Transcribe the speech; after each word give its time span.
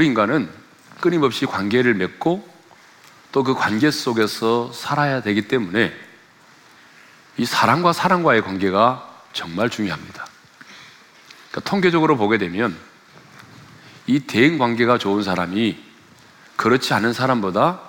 우리 0.00 0.06
인간은 0.06 0.48
끊임없이 1.02 1.44
관계를 1.44 1.92
맺고 1.92 2.48
또 3.32 3.42
그 3.42 3.52
관계 3.52 3.90
속에서 3.90 4.72
살아야 4.72 5.20
되기 5.20 5.42
때문에 5.46 5.92
이 7.36 7.44
사랑과 7.44 7.92
사랑과의 7.92 8.40
관계가 8.40 9.24
정말 9.34 9.68
중요합니다. 9.68 10.26
그러니까 11.50 11.70
통계적으로 11.70 12.16
보게 12.16 12.38
되면 12.38 12.74
이 14.06 14.20
대인 14.20 14.56
관계가 14.56 14.96
좋은 14.96 15.22
사람이 15.22 15.78
그렇지 16.56 16.94
않은 16.94 17.12
사람보다 17.12 17.82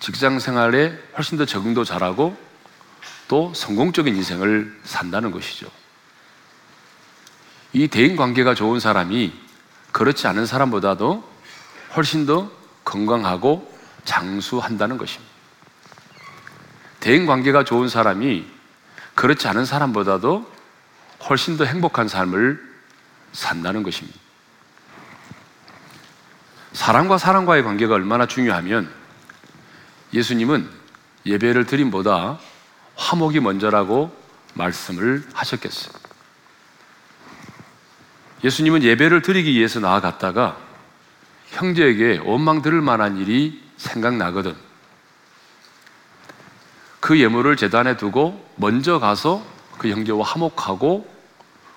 직장 0.00 0.40
생활에 0.40 0.98
훨씬 1.16 1.38
더 1.38 1.46
적응도 1.46 1.84
잘하고 1.84 2.36
또 3.28 3.52
성공적인 3.54 4.16
인생을 4.16 4.76
산다는 4.82 5.30
것이죠. 5.30 5.70
이 7.72 7.86
대인 7.86 8.16
관계가 8.16 8.56
좋은 8.56 8.80
사람이 8.80 9.51
그렇지 9.92 10.26
않은 10.26 10.46
사람보다도 10.46 11.22
훨씬 11.96 12.26
더 12.26 12.50
건강하고 12.84 13.70
장수한다는 14.04 14.98
것입니다. 14.98 15.32
대인 17.00 17.26
관계가 17.26 17.64
좋은 17.64 17.88
사람이 17.88 18.46
그렇지 19.14 19.46
않은 19.48 19.64
사람보다도 19.64 20.50
훨씬 21.28 21.56
더 21.56 21.64
행복한 21.64 22.08
삶을 22.08 22.60
산다는 23.32 23.82
것입니다. 23.82 24.18
사랑과 26.72 27.18
사랑과의 27.18 27.62
관계가 27.62 27.94
얼마나 27.94 28.26
중요하면 28.26 28.90
예수님은 30.14 30.68
예배를 31.26 31.66
드림보다 31.66 32.38
화목이 32.96 33.40
먼저라고 33.40 34.14
말씀을 34.54 35.24
하셨겠어요. 35.32 36.01
예수님은 38.44 38.82
예배를 38.82 39.22
드리기 39.22 39.52
위해서 39.52 39.80
나아갔다가 39.80 40.58
형제에게 41.50 42.20
원망 42.24 42.62
들을 42.62 42.80
만한 42.80 43.18
일이 43.18 43.62
생각나거든. 43.76 44.54
그 47.00 47.18
예물을 47.18 47.56
재단에 47.56 47.96
두고 47.96 48.48
먼저 48.56 48.98
가서 48.98 49.44
그 49.78 49.88
형제와 49.88 50.24
화목하고 50.24 51.12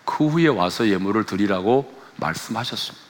그 0.06 0.28
후에 0.28 0.48
와서 0.48 0.88
예물을 0.88 1.26
드리라고 1.26 1.92
말씀하셨습니다. 2.18 3.06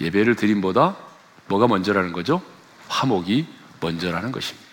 예배를 0.00 0.36
드림보다 0.36 0.96
뭐가 1.48 1.66
먼저라는 1.66 2.12
거죠? 2.12 2.42
화목이 2.88 3.46
먼저라는 3.80 4.32
것입니다. 4.32 4.66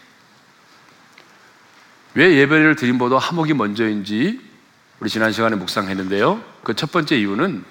왜 2.16 2.36
예배를 2.38 2.76
드림보다 2.76 3.18
화목이 3.18 3.54
먼저인지 3.54 4.53
우리 5.00 5.10
지난 5.10 5.32
시간에 5.32 5.56
묵상했는데요. 5.56 6.42
그 6.64 6.74
첫 6.76 6.92
번째 6.92 7.18
이유는 7.18 7.64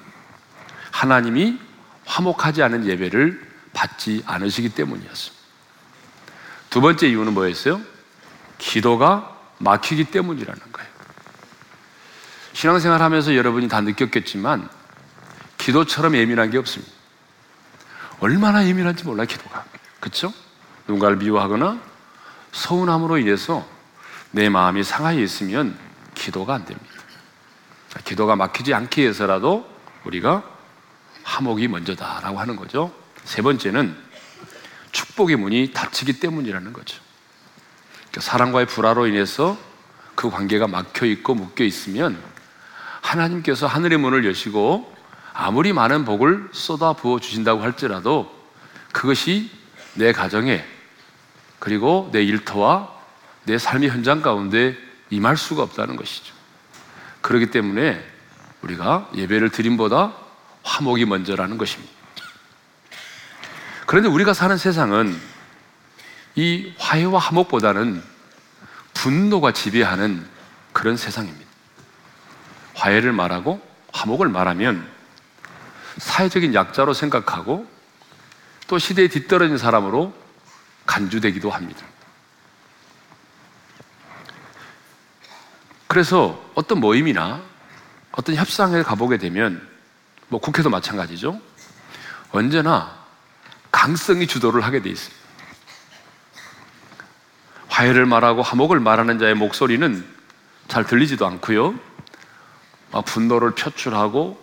하나님이 0.91 1.59
화목하지 2.05 2.63
않은 2.63 2.87
예배를 2.87 3.51
받지 3.73 4.23
않으시기 4.27 4.71
때문이었습니다. 4.71 5.43
두 6.71 6.81
번째 6.81 7.09
이유는 7.09 7.33
뭐였어요? 7.35 7.81
기도가 8.59 9.39
막히기 9.59 10.05
때문이라는 10.05 10.61
거예요. 10.73 10.91
신앙생활 12.53 13.01
하면서 13.01 13.35
여러분이 13.35 13.69
다 13.69 13.81
느꼈겠지만 13.81 14.69
기도처럼 15.59 16.17
예민한 16.17 16.51
게 16.51 16.59
없습니다. 16.59 16.93
얼마나 18.21 18.67
예민한지 18.67 19.05
몰라 19.05 19.25
기도가. 19.25 19.65
그렇죠? 20.01 20.33
누군가를 20.87 21.17
미워하거나 21.17 21.81
서운함으로 22.53 23.19
인해서 23.19 23.67
내 24.33 24.49
마음이 24.49 24.83
상하여 24.85 25.21
있으면 25.21 25.77
기도가 26.15 26.55
안 26.55 26.65
됩니다. 26.65 26.92
기도가 28.05 28.37
막히지 28.37 28.75
않기 28.75 29.03
위해서라도 29.03 29.69
우리가 30.05 30.43
화목이 31.25 31.69
먼저다라고 31.69 32.41
하는 32.41 32.57
거죠. 32.57 32.93
세 33.25 33.43
번째는 33.43 33.97
축복의 34.91 35.37
문이 35.37 35.73
닫히기 35.73 36.21
때문이라는 36.21 36.73
거죠. 36.73 37.01
그러니까 38.11 38.21
사랑과의 38.21 38.67
불화로 38.67 39.07
인해서 39.07 39.57
그 40.15 40.31
관계가 40.31 40.67
막혀 40.67 41.07
있고 41.07 41.35
묶여 41.35 41.65
있으면 41.65 42.19
하나님께서 43.01 43.67
하늘의 43.67 43.99
문을 43.99 44.25
여시고 44.27 44.93
아무리 45.33 45.73
많은 45.73 46.05
복을 46.05 46.51
쏟아 46.53 46.93
부어 46.93 47.21
주신다고 47.21 47.63
할지라도 47.63 48.31
그것이 48.93 49.51
내 49.95 50.13
가정에 50.13 50.65
그리고 51.59 52.11
내 52.13 52.23
일터와 52.23 52.93
내 53.45 53.59
삶의 53.59 53.91
현장 53.91 54.21
가운데 54.21 54.77
임할 55.11 55.37
수가 55.37 55.63
없다는 55.63 55.97
것이죠. 55.97 56.35
그렇기 57.23 57.51
때문에 57.51 58.05
우리가 58.63 59.11
예배를 59.15 59.51
드림보다 59.51 60.13
화목이 60.63 61.07
먼저라는 61.07 61.59
것입니다. 61.59 61.93
그런데 63.87 64.09
우리가 64.09 64.35
사는 64.35 64.57
세상은 64.57 65.19
이 66.35 66.73
화해와 66.79 67.19
화목보다는 67.19 68.03
분노가 68.95 69.53
지배하는 69.53 70.25
그런 70.73 70.97
세상입니다. 70.97 71.51
화해를 72.75 73.13
말하고 73.13 73.61
화목을 73.93 74.29
말하면 74.29 74.89
사회적인 75.99 76.55
약자로 76.55 76.95
생각하고 76.95 77.67
또 78.67 78.79
시대에 78.79 79.09
뒤떨어진 79.09 79.59
사람으로 79.59 80.15
간주되기도 80.87 81.51
합니다. 81.51 81.87
그래서 85.93 86.43
어떤 86.55 86.81
모임이나 86.81 87.43
어떤 88.13 88.35
협상에 88.35 88.83
가보게 88.83 89.19
되면 89.19 89.61
뭐 90.29 90.41
국회도 90.41 90.71
마찬가지죠. 90.71 91.39
언제나 92.31 92.97
강성이 93.71 94.27
주도를 94.27 94.63
하게 94.63 94.81
돼 94.81 94.89
있습니다. 94.89 95.23
화해를 97.69 98.07
말하고 98.07 98.41
화목을 98.41 98.81
말하는 98.81 99.19
자의 99.19 99.35
목소리는 99.35 100.03
잘 100.67 100.87
들리지도 100.87 101.27
않고요. 101.27 101.75
막 102.91 103.05
분노를 103.05 103.51
표출하고 103.51 104.43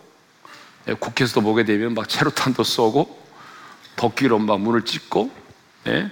예, 0.87 0.93
국회에서도 0.93 1.41
보게 1.41 1.65
되면 1.65 1.95
막 1.95 2.07
체류탄도 2.07 2.63
쏘고 2.63 3.27
도끼로 3.95 4.37
막 4.37 4.61
문을 4.61 4.85
찍고 4.85 5.31
예? 5.87 6.11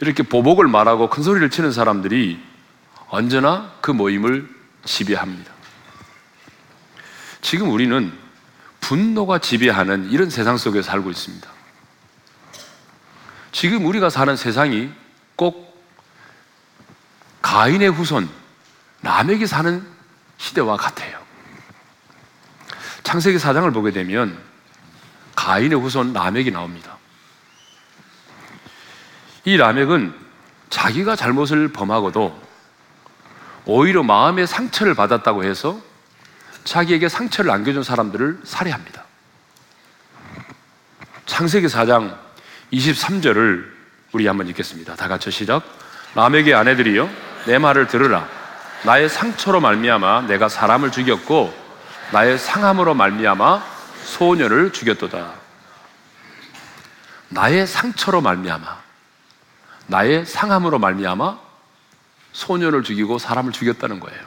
이렇게 0.00 0.24
보복을 0.24 0.66
말하고 0.66 1.10
큰 1.10 1.22
소리를 1.22 1.48
치는 1.48 1.70
사람들이 1.70 2.48
언제나 3.08 3.72
그 3.80 3.90
모임을 3.90 4.48
지배합니다. 4.84 5.52
지금 7.40 7.70
우리는 7.70 8.12
분노가 8.80 9.38
지배하는 9.38 10.10
이런 10.10 10.30
세상 10.30 10.56
속에 10.56 10.82
살고 10.82 11.10
있습니다. 11.10 11.48
지금 13.52 13.86
우리가 13.86 14.10
사는 14.10 14.36
세상이 14.36 14.90
꼭 15.36 15.68
가인의 17.42 17.90
후손, 17.90 18.28
남에게 19.00 19.46
사는 19.46 19.86
시대와 20.36 20.76
같아요. 20.76 21.18
창세기 23.02 23.38
4장을 23.38 23.72
보게 23.72 23.90
되면 23.90 24.38
가인의 25.34 25.80
후손 25.80 26.12
라멕이 26.12 26.50
나옵니다. 26.50 26.98
이 29.44 29.56
라멕은 29.56 30.14
자기가 30.68 31.16
잘못을 31.16 31.72
범하고도 31.72 32.47
오히려 33.68 34.02
마음의 34.02 34.46
상처를 34.46 34.94
받았다고 34.94 35.44
해서 35.44 35.78
자기에게 36.64 37.10
상처를 37.10 37.50
안겨준 37.50 37.82
사람들을 37.82 38.40
살해합니다. 38.42 39.04
창세기 41.26 41.66
4장 41.66 42.16
23절을 42.72 43.66
우리 44.12 44.26
한번 44.26 44.48
읽겠습니다. 44.48 44.96
다 44.96 45.06
같이 45.06 45.30
시작. 45.30 45.62
라멕의 46.14 46.54
아내들이여 46.54 47.10
내 47.46 47.58
말을 47.58 47.88
들으라. 47.88 48.26
나의 48.84 49.10
상처로 49.10 49.60
말미암아 49.60 50.22
내가 50.22 50.48
사람을 50.48 50.90
죽였고 50.90 51.54
나의 52.12 52.38
상함으로 52.38 52.94
말미암아 52.94 53.62
소녀를 54.04 54.72
죽였도다. 54.72 55.30
나의 57.28 57.66
상처로 57.66 58.22
말미암아 58.22 58.78
나의 59.88 60.24
상함으로 60.24 60.78
말미암아 60.78 61.47
소녀를 62.38 62.84
죽이고 62.84 63.18
사람을 63.18 63.50
죽였다는 63.50 63.98
거예요. 63.98 64.20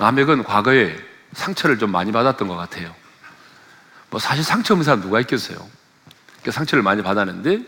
라멕은 0.00 0.42
과거에 0.42 0.98
상처를 1.32 1.78
좀 1.78 1.92
많이 1.92 2.10
받았던 2.10 2.48
것 2.48 2.56
같아요. 2.56 2.92
뭐 4.10 4.18
사실 4.18 4.42
상처 4.42 4.74
없는 4.74 4.84
사람 4.84 5.00
누가 5.00 5.20
있겠어요? 5.20 5.56
그러니까 6.40 6.50
상처를 6.50 6.82
많이 6.82 7.04
받았는데 7.04 7.64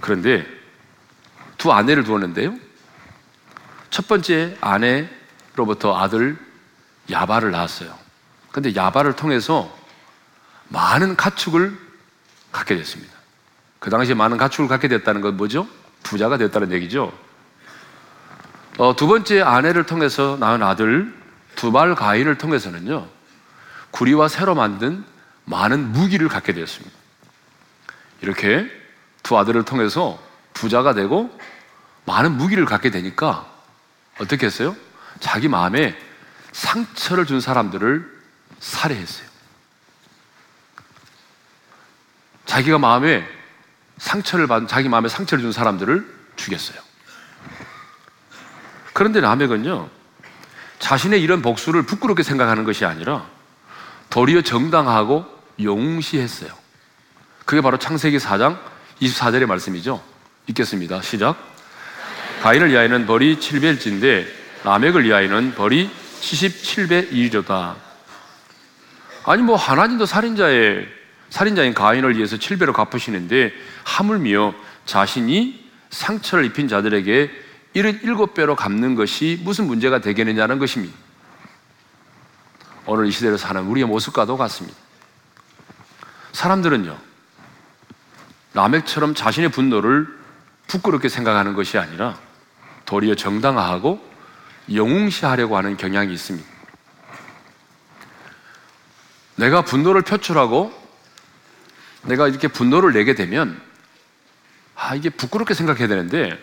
그런데 0.00 0.44
두 1.56 1.70
아내를 1.70 2.02
두었는데요. 2.02 2.58
첫 3.90 4.08
번째 4.08 4.56
아내로부터 4.60 5.96
아들 5.96 6.36
야바를 7.12 7.52
낳았어요. 7.52 7.96
근데 8.50 8.74
야바를 8.74 9.14
통해서 9.14 9.72
많은 10.66 11.14
가축을 11.14 11.78
갖게 12.50 12.76
됐습니다. 12.76 13.12
그 13.78 13.88
당시에 13.88 14.14
많은 14.14 14.36
가축을 14.36 14.66
갖게 14.66 14.88
됐다는 14.88 15.20
건 15.20 15.36
뭐죠? 15.36 15.68
부자가 16.02 16.36
됐다는 16.36 16.72
얘기죠. 16.72 17.12
어, 18.78 18.96
두 18.96 19.06
번째 19.06 19.42
아내를 19.42 19.84
통해서 19.84 20.36
낳은 20.40 20.62
아들 20.62 21.12
두발 21.56 21.94
가인을 21.94 22.38
통해서는요 22.38 23.06
구리와 23.90 24.28
새로 24.28 24.54
만든 24.54 25.04
많은 25.44 25.92
무기를 25.92 26.28
갖게 26.28 26.52
되었습니다. 26.52 26.96
이렇게 28.22 28.70
두 29.22 29.36
아들을 29.36 29.64
통해서 29.64 30.18
부자가 30.54 30.94
되고 30.94 31.36
많은 32.04 32.32
무기를 32.32 32.64
갖게 32.64 32.90
되니까 32.90 33.46
어떻게 34.20 34.46
했어요? 34.46 34.74
자기 35.20 35.48
마음에 35.48 35.96
상처를 36.52 37.26
준 37.26 37.40
사람들을 37.40 38.22
살해했어요. 38.60 39.28
자기가 42.46 42.78
마음에 42.78 43.26
상처를 43.98 44.46
받은 44.46 44.66
자기 44.66 44.88
마음에 44.88 45.08
상처를 45.08 45.42
준 45.42 45.52
사람들을 45.52 46.06
죽였어요. 46.36 46.80
그런데 48.92 49.20
라멕은요, 49.20 49.88
자신의 50.78 51.22
이런 51.22 51.42
복수를 51.42 51.82
부끄럽게 51.82 52.22
생각하는 52.22 52.64
것이 52.64 52.84
아니라 52.84 53.26
도리어 54.10 54.42
정당하고 54.42 55.24
용시했어요. 55.60 56.50
그게 57.44 57.60
바로 57.60 57.78
창세기 57.78 58.18
4장 58.18 58.58
24절의 59.00 59.46
말씀이죠. 59.46 60.02
읽겠습니다. 60.48 61.02
시작. 61.02 61.36
가인을 62.42 62.70
위하여는 62.70 63.06
벌이 63.06 63.38
7배일진데 63.38 64.26
라멕을 64.64 65.04
위하여는 65.04 65.54
벌이 65.54 65.90
77배 66.20 67.12
이리로다. 67.12 67.76
아니 69.24 69.42
뭐 69.42 69.56
하나님도 69.56 70.06
살인자의 70.06 70.88
살인자인 71.30 71.74
가인을 71.74 72.16
위해서 72.16 72.36
7배로 72.36 72.72
갚으시는데 72.72 73.52
하물며 73.84 74.54
자신이 74.84 75.70
상처를 75.90 76.44
입힌 76.44 76.68
자들에게 76.68 77.30
77배로 77.74 78.56
갚는 78.56 78.94
것이 78.94 79.40
무슨 79.42 79.66
문제가 79.66 80.00
되겠느냐는 80.00 80.58
것입니다. 80.58 80.96
오늘 82.86 83.06
이 83.06 83.10
시대를 83.10 83.38
사는 83.38 83.62
우리의 83.62 83.86
모습과도 83.86 84.36
같습니다. 84.36 84.76
사람들은요, 86.32 86.98
라멕처럼 88.54 89.14
자신의 89.14 89.50
분노를 89.50 90.06
부끄럽게 90.66 91.08
생각하는 91.08 91.54
것이 91.54 91.78
아니라 91.78 92.18
도리어 92.84 93.14
정당화하고 93.14 94.12
영웅시하려고 94.72 95.56
하는 95.56 95.76
경향이 95.76 96.12
있습니다. 96.12 96.48
내가 99.36 99.62
분노를 99.62 100.02
표출하고 100.02 100.72
내가 102.04 102.28
이렇게 102.28 102.48
분노를 102.48 102.92
내게 102.92 103.14
되면 103.14 103.60
아, 104.74 104.94
이게 104.94 105.10
부끄럽게 105.10 105.54
생각해야 105.54 105.88
되는데 105.88 106.38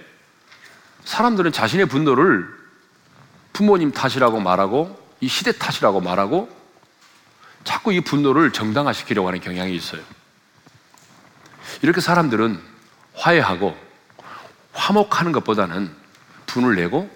사람들은 1.03 1.51
자신의 1.51 1.87
분노를 1.87 2.47
부모님 3.53 3.91
탓이라고 3.91 4.39
말하고 4.39 4.97
이 5.21 5.27
시대 5.27 5.51
탓이라고 5.51 6.01
말하고 6.01 6.49
자꾸 7.63 7.91
이 7.91 7.99
분노를 8.01 8.51
정당화시키려고 8.51 9.27
하는 9.27 9.41
경향이 9.41 9.75
있어요. 9.75 10.01
이렇게 11.81 12.01
사람들은 12.01 12.59
화해하고 13.15 13.77
화목하는 14.73 15.31
것보다는 15.33 15.93
분을 16.45 16.75
내고 16.75 17.09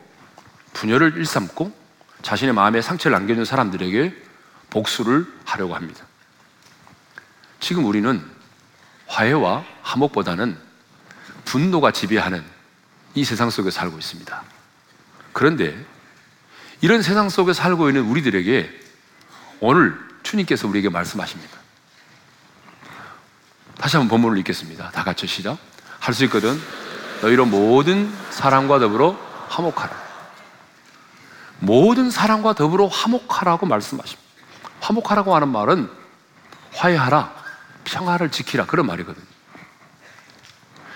분열을 0.74 1.18
일삼고 1.18 1.74
자신의 2.22 2.54
마음에 2.54 2.82
상처를 2.82 3.18
남겨준 3.18 3.46
사람들에게 3.46 4.16
복수를 4.70 5.26
하려고 5.46 5.76
합니다. 5.76 6.06
지금 7.60 7.86
우리는 7.86 8.22
화해와 9.08 9.64
화목보다는 9.84 10.58
분노가 11.46 11.92
지배하는 11.92 12.44
이 13.16 13.24
세상 13.24 13.50
속에 13.50 13.72
살고 13.72 13.98
있습니다. 13.98 14.44
그런데 15.34 15.76
이런 16.82 17.02
세상 17.02 17.30
속에 17.30 17.54
살고 17.54 17.90
있는 17.90 18.04
우리들에게 18.04 18.70
오늘 19.60 19.98
주님께서 20.24 20.68
우리에게 20.68 20.90
말씀하십니다. 20.90 21.58
다시 23.78 23.98
한번 23.98 24.10
본문을 24.10 24.38
읽겠습니다. 24.40 24.92
다 24.92 25.04
같이 25.04 25.28
시작. 25.28 25.58
할 26.00 26.14
수 26.14 26.24
있거든. 26.26 26.60
너희로 27.22 27.46
모든 27.46 28.14
사랑과 28.30 28.80
더불어 28.80 29.18
화목하라. 29.50 30.04
모든 31.60 32.12
사랑과 32.12 32.54
더불어 32.54 32.88
화목하라고 32.88 33.66
말씀하십니다. 33.66 34.22
화목하라고 34.82 35.34
하는 35.34 35.48
말은 35.48 35.90
화해하라, 36.74 37.34
평화를 37.86 38.32
지키라 38.32 38.66
그런 38.66 38.86
말이거든요. 38.86 39.26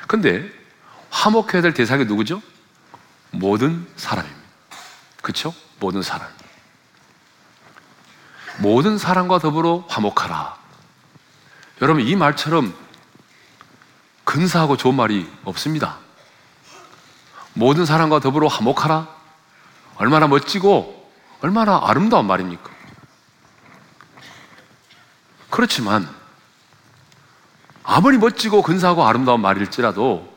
근데 0.07 0.50
화목해야 1.09 1.62
될 1.62 1.74
대상이 1.74 2.06
누구죠? 2.06 2.42
모든 3.31 3.88
사람입니다. 3.98 4.42
그렇죠? 5.21 5.54
모든 5.80 6.01
사람. 6.01 6.27
모든 8.59 8.98
사람과 8.98 9.39
더불어 9.39 9.86
화목하라. 9.88 10.57
여러분 11.81 12.07
이 12.07 12.15
말처럼 12.15 12.74
근사하고 14.24 14.77
좋은 14.77 14.95
말이 14.95 15.30
없습니다. 15.44 16.00
모든 17.54 17.86
사람과 17.86 18.19
더불어 18.19 18.48
화목하라. 18.48 19.07
얼마나 19.98 20.27
멋지고 20.27 21.12
얼마나 21.42 21.81
아름다운 21.83 22.25
말입니까? 22.25 22.69
그렇지만 25.50 26.07
아무리 27.89 28.18
멋지고 28.18 28.63
근사하고 28.63 29.07
아름다운 29.07 29.39
말일지라도 29.39 30.28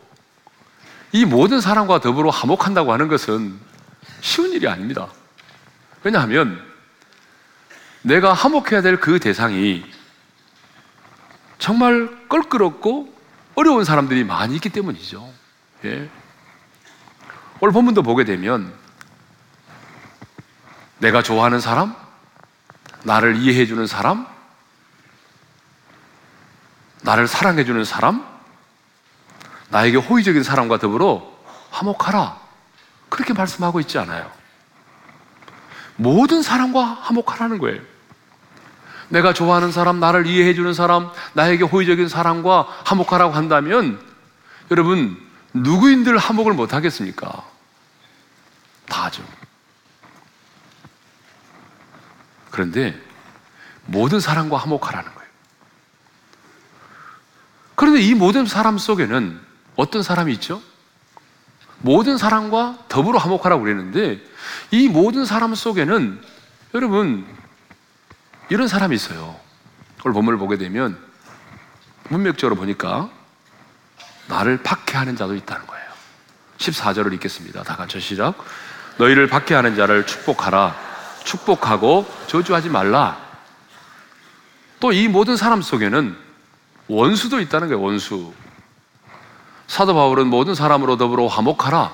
이 1.11 1.25
모든 1.25 1.61
사람과 1.61 1.99
더불어 2.01 2.31
화목한다고 2.31 2.93
하는 2.93 3.09
것은 3.09 3.59
쉬운 4.21 4.53
일이 4.53 4.69
아닙니다. 4.69 5.09
왜냐하면 6.05 6.65
내가 8.03 8.33
화목해야 8.33 8.83
될 8.83 9.01
그 9.01 9.19
대상이 9.19 9.85
정말 11.59 12.09
껄끄럽고 12.29 13.13
어려운 13.57 13.85
사람들이 13.85 14.23
많이 14.23 14.55
있기 14.55 14.69
때문이죠. 14.69 15.29
예. 15.87 16.09
오늘 17.59 17.73
본문도 17.73 18.05
보게 18.05 18.25
되면 18.25 18.73
내가 20.99 21.21
좋아하는 21.21 21.59
사람, 21.59 21.97
나를 23.03 23.37
이해해주는 23.39 23.89
사람, 23.89 24.27
나를 27.03 27.27
사랑해주는 27.27 27.85
사람, 27.85 28.27
나에게 29.71 29.97
호의적인 29.97 30.43
사람과 30.43 30.79
더불어 30.79 31.33
화목하라. 31.71 32.39
그렇게 33.09 33.33
말씀하고 33.33 33.81
있지 33.81 33.99
않아요. 33.99 34.31
모든 35.97 36.43
사람과 36.43 36.83
화목하라는 36.85 37.59
거예요. 37.59 37.81
내가 39.09 39.33
좋아하는 39.35 39.73
사람, 39.73 39.99
나를 40.01 40.27
이해해주는 40.27 40.73
사람, 40.73 41.11
나에게 41.35 41.65
호의적인 41.65 42.09
사람과 42.09 42.67
화목하라고 42.85 43.35
한다면 43.35 44.01
여러분, 44.71 45.21
누구인들 45.53 46.17
화목을 46.17 46.53
못 46.53 46.75
하겠습니까? 46.75 47.45
다 48.89 49.05
하죠. 49.07 49.25
그런데 52.51 53.01
모든 53.87 54.21
사람과 54.21 54.57
화목하라는 54.59 55.13
거예요. 55.13 55.20
그런데 57.81 58.03
이 58.03 58.15
모든 58.15 58.45
사람 58.45 58.77
속에는 58.77 59.41
어떤 59.75 60.03
사람이 60.03 60.35
있죠? 60.35 60.61
모든 61.79 62.19
사람과 62.19 62.77
더불어 62.91 63.19
화목하라고 63.19 63.63
그랬는데 63.63 64.21
이 64.71 64.89
모든 64.91 65.25
사람 65.25 65.55
속에는 65.55 66.21
여러분 66.75 67.27
이런 68.51 68.69
사람이 68.69 68.95
있어요. 68.95 69.35
오늘 70.05 70.13
본문을 70.13 70.39
보게 70.39 70.59
되면 70.59 70.99
문맥적으로 72.11 72.55
보니까 72.55 73.09
나를 74.29 74.63
박해하는 74.63 75.17
자도 75.17 75.35
있다는 75.35 75.67
거예요. 75.67 75.87
14절을 76.59 77.15
읽겠습니다. 77.15 77.63
다 77.63 77.77
같이 77.77 77.99
시작. 77.99 78.35
너희를 78.99 79.27
박해하는 79.27 79.75
자를 79.75 80.05
축복하라. 80.07 80.77
축복하고 81.25 82.07
저주하지 82.27 82.69
말라. 82.69 83.19
또 84.81 84.93
이 84.93 85.09
모든 85.09 85.39
사람 85.39 85.63
속에는 85.63 86.29
원수도 86.91 87.41
있다는 87.41 87.69
거예요. 87.69 87.81
원수. 87.81 88.33
사도 89.69 89.95
바울은 89.95 90.27
모든 90.27 90.55
사람으로 90.55 90.97
더불어 90.97 91.29
화목하라. 91.29 91.93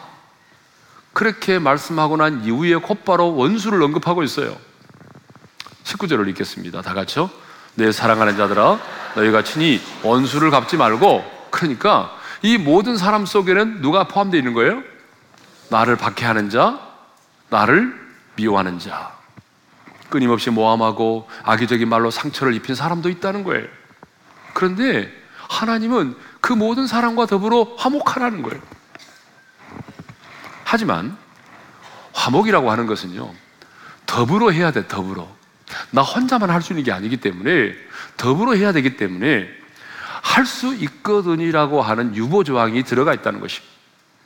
그렇게 1.12 1.58
말씀하고 1.58 2.16
난 2.16 2.44
이후에 2.44 2.76
곧바로 2.76 3.36
원수를 3.36 3.82
언급하고 3.82 4.22
있어요. 4.22 4.56
19절을 5.84 6.28
읽겠습니다. 6.30 6.80
다 6.80 6.94
같이요. 6.94 7.30
내 7.74 7.92
사랑하는 7.92 8.38
자들아, 8.38 8.80
너희가 9.16 9.44
친히 9.44 9.80
원수를 10.02 10.50
갚지 10.50 10.78
말고, 10.78 11.24
그러니까 11.50 12.16
이 12.42 12.56
모든 12.56 12.96
사람 12.96 13.26
속에는 13.26 13.82
누가 13.82 14.04
포함되어 14.04 14.38
있는 14.38 14.54
거예요? 14.54 14.82
나를 15.68 15.96
박해하는 15.96 16.48
자, 16.48 16.80
나를 17.50 17.94
미워하는 18.36 18.78
자. 18.78 19.14
끊임없이 20.08 20.50
모함하고 20.50 21.28
악의적인 21.42 21.88
말로 21.88 22.10
상처를 22.10 22.54
입힌 22.54 22.74
사람도 22.74 23.10
있다는 23.10 23.44
거예요. 23.44 23.66
그런데 24.56 25.12
하나님은 25.50 26.16
그 26.40 26.54
모든 26.54 26.86
사람과 26.86 27.26
더불어 27.26 27.74
화목하라는 27.76 28.40
거예요. 28.40 28.58
하지만 30.64 31.14
화목이라고 32.14 32.70
하는 32.70 32.86
것은요, 32.86 33.34
더불어 34.06 34.50
해야 34.52 34.70
돼, 34.70 34.88
더불어. 34.88 35.28
나 35.90 36.00
혼자만 36.00 36.48
할 36.48 36.62
수 36.62 36.72
있는 36.72 36.84
게 36.84 36.92
아니기 36.92 37.18
때문에 37.18 37.74
더불어 38.16 38.54
해야 38.54 38.72
되기 38.72 38.96
때문에 38.96 39.46
할 40.22 40.46
수 40.46 40.74
있거든이라고 40.74 41.82
하는 41.82 42.16
유보 42.16 42.42
조항이 42.42 42.82
들어가 42.82 43.12
있다는 43.12 43.40
것입니다. 43.40 43.70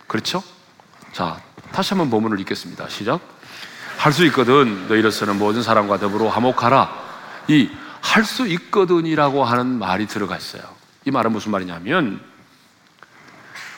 그렇죠? 0.06 0.44
자, 1.12 1.40
다시 1.72 1.90
한번 1.90 2.08
본문을 2.08 2.38
읽겠습니다. 2.38 2.88
시작. 2.88 3.20
할 3.98 4.12
수 4.12 4.24
있거든 4.26 4.86
너희로서는 4.86 5.40
모든 5.40 5.64
사람과 5.64 5.98
더불어 5.98 6.28
화목하라. 6.28 6.88
이 7.48 7.68
할 8.10 8.24
수 8.24 8.46
있거든이라고 8.46 9.44
하는 9.44 9.78
말이 9.78 10.06
들어가 10.06 10.36
있어요. 10.36 10.62
이 11.04 11.10
말은 11.10 11.32
무슨 11.32 11.52
말이냐면 11.52 12.20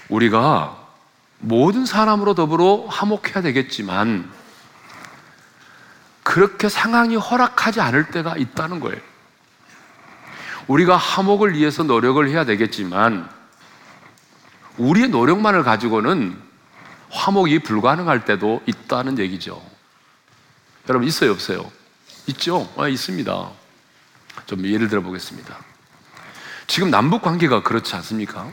우리가 0.09 0.79
모든 1.39 1.85
사람으로 1.85 2.35
더불어 2.35 2.87
화목해야 2.89 3.43
되겠지만 3.43 4.31
그렇게 6.23 6.69
상황이 6.69 7.17
허락하지 7.17 7.81
않을 7.81 8.11
때가 8.11 8.37
있다는 8.37 8.81
거예요. 8.81 9.01
우리가 10.67 10.97
화목을 10.97 11.55
위해서 11.55 11.83
노력을 11.83 12.27
해야 12.29 12.45
되겠지만 12.45 13.29
우리의 14.79 15.09
노력만을 15.09 15.63
가지고는 15.63 16.41
화목이 17.11 17.59
불가능할 17.61 18.25
때도 18.25 18.63
있다는 18.67 19.19
얘기죠. 19.19 19.63
여러분 20.89 21.07
있어요, 21.07 21.33
없어요? 21.33 21.71
있죠? 22.29 22.73
아, 22.79 22.89
있습니다. 22.89 23.62
좀 24.47 24.65
예를 24.67 24.89
들어 24.89 25.01
보겠습니다. 25.03 25.57
지금 26.67 26.91
남북 26.91 27.23
관계가 27.23 27.63
그렇지 27.63 27.95
않습니까? 27.97 28.51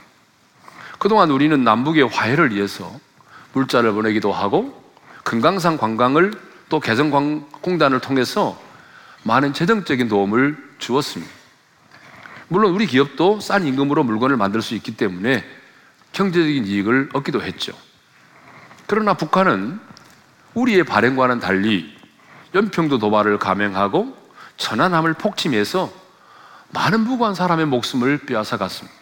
그동안 0.97 1.31
우리는 1.31 1.63
남북의 1.63 2.07
화해를 2.09 2.53
위해서 2.53 2.99
물자를 3.53 3.93
보내기도 3.93 4.31
하고 4.31 4.83
금강산 5.23 5.77
관광을 5.77 6.31
또 6.69 6.79
개성공단을 6.79 7.99
통해서 7.99 8.59
많은 9.23 9.53
재정적인 9.53 10.07
도움을 10.07 10.57
주었습니다. 10.77 11.31
물론 12.47 12.73
우리 12.73 12.87
기업도 12.87 13.39
싼 13.39 13.65
임금으로 13.65 14.03
물건을 14.03 14.37
만들 14.37 14.61
수 14.61 14.75
있기 14.75 14.97
때문에 14.97 15.45
경제적인 16.11 16.65
이익을 16.65 17.09
얻기도 17.13 17.41
했죠. 17.41 17.73
그러나 18.87 19.13
북한은 19.13 19.79
우리의 20.55 20.83
발행과는 20.83 21.39
달리 21.39 21.95
연평도 22.55 22.97
도발을 22.97 23.37
감행하고 23.37 24.17
천안함을 24.59 25.15
폭침해서 25.15 25.91
많은 26.69 26.99
무고한 26.99 27.33
사람의 27.33 27.65
목숨을 27.65 28.19
빼앗아 28.19 28.57
갔습니다. 28.57 28.95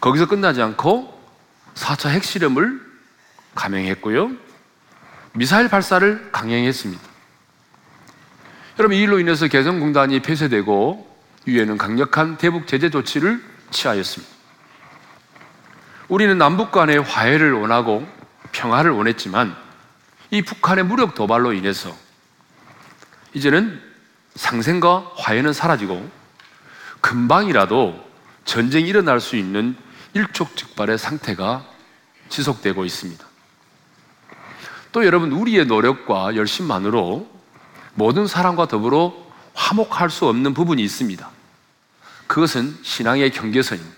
거기서 0.00 0.26
끝나지 0.26 0.62
않고 0.62 1.20
4차 1.74 2.10
핵실험을 2.10 2.80
감행했고요. 3.54 4.30
미사일 5.32 5.68
발사를 5.68 6.30
강행했습니다. 6.30 7.02
여러분, 8.78 8.96
이 8.96 9.00
일로 9.00 9.18
인해서 9.18 9.48
개성공단이 9.48 10.20
폐쇄되고 10.20 11.10
유엔은 11.46 11.78
강력한 11.78 12.36
대북 12.36 12.66
제재 12.66 12.90
조치를 12.90 13.42
취하였습니다. 13.70 14.32
우리는 16.08 16.36
남북 16.36 16.70
간의 16.70 17.00
화해를 17.00 17.52
원하고 17.52 18.06
평화를 18.52 18.90
원했지만 18.90 19.56
이 20.30 20.42
북한의 20.42 20.84
무력 20.84 21.14
도발로 21.14 21.54
인해서 21.54 21.96
이제는 23.34 23.91
상생과 24.34 25.12
화해는 25.16 25.52
사라지고 25.52 26.10
금방이라도 27.00 28.12
전쟁이 28.44 28.88
일어날 28.88 29.20
수 29.20 29.36
있는 29.36 29.76
일촉즉발의 30.14 30.98
상태가 30.98 31.64
지속되고 32.28 32.84
있습니다. 32.84 33.24
또 34.92 35.04
여러분, 35.04 35.32
우리의 35.32 35.66
노력과 35.66 36.36
열심만으로 36.36 37.28
모든 37.94 38.26
사람과 38.26 38.68
더불어 38.68 39.14
화목할 39.54 40.10
수 40.10 40.26
없는 40.26 40.54
부분이 40.54 40.82
있습니다. 40.82 41.30
그것은 42.26 42.78
신앙의 42.82 43.30
경계선입니다. 43.30 43.96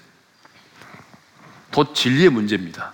곧 1.73 1.95
진리의 1.95 2.31
문제입니다. 2.31 2.93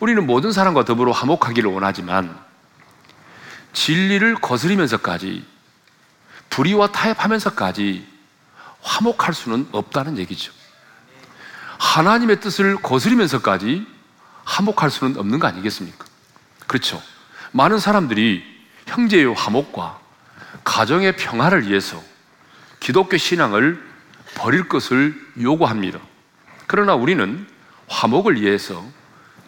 우리는 0.00 0.26
모든 0.26 0.52
사람과 0.52 0.84
더불어 0.84 1.12
화목하기를 1.12 1.70
원하지만 1.70 2.38
진리를 3.72 4.34
거스리면서까지 4.36 5.44
불의와 6.54 6.86
타협하면서까지 6.92 8.06
화목할 8.80 9.34
수는 9.34 9.66
없다는 9.72 10.18
얘기죠. 10.18 10.52
하나님의 11.78 12.40
뜻을 12.40 12.76
거스리면서까지 12.76 13.84
화목할 14.44 14.88
수는 14.88 15.16
없는 15.16 15.40
거 15.40 15.48
아니겠습니까? 15.48 16.04
그렇죠. 16.68 17.02
많은 17.50 17.80
사람들이 17.80 18.44
형제의 18.86 19.34
화목과 19.34 19.98
가정의 20.62 21.16
평화를 21.16 21.66
위해서 21.66 22.00
기독교 22.78 23.16
신앙을 23.16 23.84
버릴 24.36 24.68
것을 24.68 25.20
요구합니다. 25.40 25.98
그러나 26.68 26.94
우리는 26.94 27.48
화목을 27.88 28.40
위해서 28.40 28.84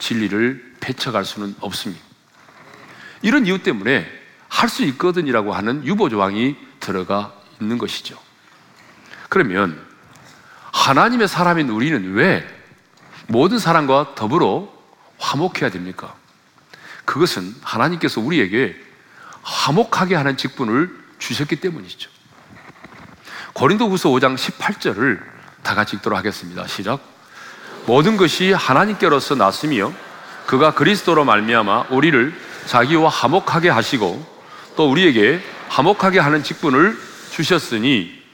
진리를 0.00 0.74
배쳐갈 0.80 1.24
수는 1.24 1.54
없습니다. 1.60 2.04
이런 3.22 3.46
이유 3.46 3.62
때문에 3.62 4.10
할 4.48 4.68
수 4.68 4.82
있거든이라고 4.84 5.52
하는 5.52 5.84
유보조항이 5.84 6.65
들어가 6.86 7.32
있는 7.60 7.78
것이죠. 7.78 8.16
그러면 9.28 9.84
하나님의 10.72 11.26
사람인 11.26 11.68
우리는 11.68 12.14
왜 12.14 12.46
모든 13.26 13.58
사람과 13.58 14.14
더불어 14.14 14.72
화목해야 15.18 15.70
됩니까? 15.70 16.14
그것은 17.04 17.54
하나님께서 17.62 18.20
우리에게 18.20 18.76
화목하게 19.42 20.14
하는 20.14 20.36
직분을 20.36 20.90
주셨기 21.18 21.56
때문이죠. 21.56 22.08
고린도후서 23.54 24.10
5장 24.10 24.36
18절을 24.36 25.20
다 25.62 25.74
같이 25.74 25.96
읽도록 25.96 26.16
하겠습니다. 26.16 26.66
시작. 26.66 27.00
모든 27.86 28.16
것이 28.16 28.52
하나님께로서 28.52 29.34
났으며 29.34 29.92
그가 30.46 30.74
그리스도로 30.74 31.24
말미암아 31.24 31.86
우리를 31.90 32.34
자기와 32.66 33.08
화목하게 33.08 33.70
하시고 33.70 34.36
또 34.76 34.90
우리에게 34.90 35.40
화목하게 35.68 36.18
하는 36.18 36.42
직분을 36.42 36.98
주셨으니 37.30 38.26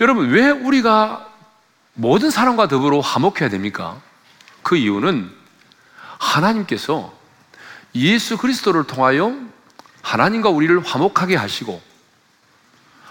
여러분, 0.00 0.30
왜 0.30 0.50
우리가 0.50 1.28
모든 1.94 2.30
사람과 2.30 2.66
더불어 2.66 2.98
화목해야 3.00 3.48
됩니까? 3.48 4.00
그 4.62 4.76
이유는 4.76 5.30
하나님께서 6.18 7.16
예수 7.94 8.36
그리스도를 8.36 8.84
통하여 8.84 9.38
하나님과 10.02 10.48
우리를 10.50 10.80
화목하게 10.80 11.36
하시고 11.36 11.80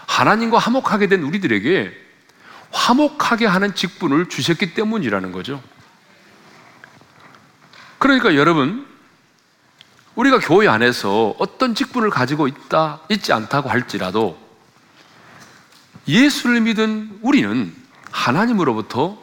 하나님과 0.08 0.58
화목하게 0.58 1.08
된 1.08 1.24
우리들에게 1.24 2.04
화목하게 2.72 3.46
하는 3.46 3.74
직분을 3.74 4.28
주셨기 4.28 4.74
때문이라는 4.74 5.32
거죠. 5.32 5.64
그러니까 7.98 8.36
여러분, 8.36 8.86
우리가 10.16 10.40
교회 10.40 10.68
안에서 10.68 11.36
어떤 11.40 11.74
직분을 11.74 12.10
가지고 12.10 12.48
있다, 12.48 13.02
있지 13.10 13.34
않다고 13.34 13.70
할지라도 13.70 14.38
예수를 16.08 16.62
믿은 16.62 17.20
우리는 17.22 17.74
하나님으로부터 18.12 19.18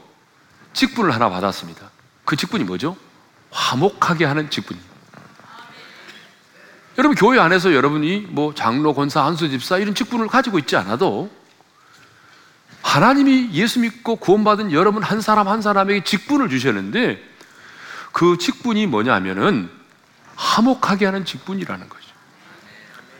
직분을 0.72 1.12
하나 1.12 1.28
받았습니다. 1.30 1.90
그 2.24 2.36
직분이 2.36 2.64
뭐죠? 2.64 2.96
화목하게 3.50 4.24
하는 4.24 4.50
직분입니다. 4.50 4.90
여러분, 6.98 7.16
교회 7.16 7.38
안에서 7.38 7.72
여러분이 7.72 8.26
뭐 8.30 8.54
장로, 8.54 8.94
권사, 8.94 9.24
안수 9.24 9.48
집사 9.48 9.78
이런 9.78 9.94
직분을 9.94 10.26
가지고 10.26 10.58
있지 10.58 10.76
않아도 10.76 11.30
하나님이 12.82 13.50
예수 13.52 13.80
믿고 13.80 14.16
구원받은 14.16 14.72
여러분 14.72 15.02
한 15.02 15.20
사람 15.20 15.48
한 15.48 15.62
사람에게 15.62 16.02
직분을 16.02 16.48
주셨는데 16.48 17.22
그 18.12 18.36
직분이 18.38 18.86
뭐냐면은 18.86 19.79
화목하게 20.40 21.04
하는 21.04 21.24
직분이라는 21.26 21.88
거죠. 21.88 22.06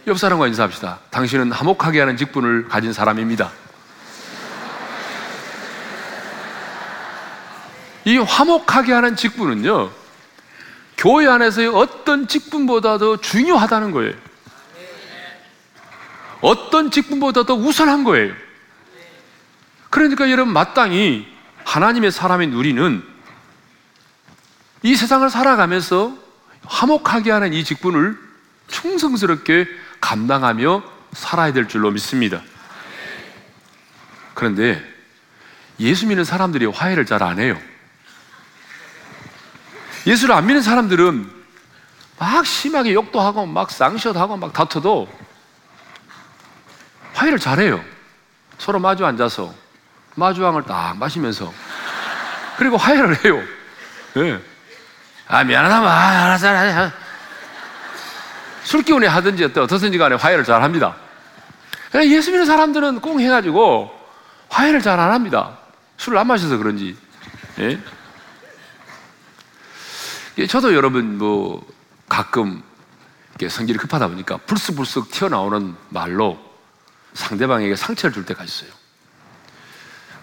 옆 0.07 0.19
사람과 0.19 0.47
인사합시다. 0.47 1.01
당신은 1.11 1.53
화목하게 1.53 2.01
하는 2.01 2.17
직분을 2.17 2.69
가진 2.69 2.95
사람입니다. 2.95 3.51
이 8.07 8.17
화목하게 8.17 8.95
하는 8.95 9.15
직분은요, 9.17 9.91
교회 10.97 11.29
안에서의 11.29 11.69
어떤 11.69 12.27
직분보다도 12.27 13.19
중요하다는 13.19 13.91
거예요. 13.91 14.15
어떤 16.41 16.91
직분보다도 16.91 17.55
우선한 17.55 18.05
거예요. 18.05 18.33
그러니까 19.91 20.31
여러분, 20.31 20.55
마땅히 20.55 21.27
하나님의 21.65 22.11
사람인 22.11 22.55
우리는 22.55 23.05
이 24.83 24.97
세상을 24.97 25.29
살아가면서 25.29 26.30
화목하게 26.67 27.31
하는 27.31 27.53
이 27.53 27.65
직분을 27.65 28.19
충성스럽게 28.69 29.67
감당하며 30.01 30.83
살아야 31.13 31.53
될 31.53 31.69
줄로 31.69 31.91
믿습니다. 31.91 32.43
그런데 34.35 34.83
예수 35.81 36.07
믿는 36.07 36.25
사람들이 36.25 36.67
화해를 36.67 37.07
잘 37.07 37.23
안 37.23 37.39
해요. 37.39 37.59
예수를 40.07 40.35
안 40.35 40.47
믿는 40.47 40.63
사람들은 40.63 41.31
막 42.19 42.47
심하게 42.47 42.95
욕도 42.95 43.21
하고 43.21 43.47
막 43.47 43.71
쌍시도 43.71 44.19
하고 44.19 44.37
막 44.37 44.53
다퉈도 44.53 45.09
화해를 47.15 47.39
잘해요. 47.39 47.85
서로 48.59 48.79
마주 48.79 49.05
앉아서 49.05 49.53
마주왕을 50.15 50.65
딱 50.65 50.97
마시면서 50.97 51.53
그리고 52.57 52.77
화해를 52.77 53.25
해요. 53.25 53.43
네. 54.15 54.41
아 55.31 55.45
미안하다 55.45 55.81
마 55.81 55.91
알았어 56.25 56.49
알았어 56.49 56.93
술 58.65 58.83
기운에 58.83 59.07
하든지 59.07 59.45
어떻든지 59.45 59.97
간에 59.97 60.17
화해를 60.17 60.43
잘 60.45 60.63
합니다. 60.63 60.97
예수 61.95 62.31
믿는 62.31 62.47
사람들은 62.47 63.01
꼭 63.01 63.21
해가지고 63.21 63.91
화해를 64.49 64.81
잘 64.83 64.99
안 64.99 65.13
합니다. 65.13 65.57
술을 65.97 66.19
안 66.19 66.27
마셔서 66.27 66.57
그런지. 66.57 66.97
예? 67.61 67.79
저도 70.47 70.75
여러분 70.75 71.19
뭐 71.19 71.65
가끔 72.09 72.63
성질이 73.49 73.79
급하다 73.79 74.09
보니까 74.09 74.37
불쑥불쑥 74.39 75.11
튀어나오는 75.11 75.77
말로 75.91 76.39
상대방에게 77.15 77.77
상처를 77.77 78.13
줄 78.13 78.25
때가 78.25 78.43
있어요. 78.45 78.71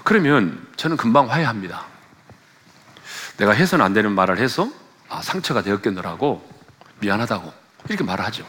그러면 0.04 0.68
저는 0.76 0.98
금방 0.98 1.30
화해합니다. 1.30 1.86
내가 3.38 3.52
해서는 3.54 3.86
안 3.86 3.94
되는 3.94 4.12
말을 4.12 4.38
해서 4.40 4.70
아, 5.10 5.22
상처가 5.22 5.62
되었겠노라고 5.62 6.48
미안하다고 7.00 7.54
이렇게 7.90 8.04
말을 8.04 8.26
하죠. 8.26 8.46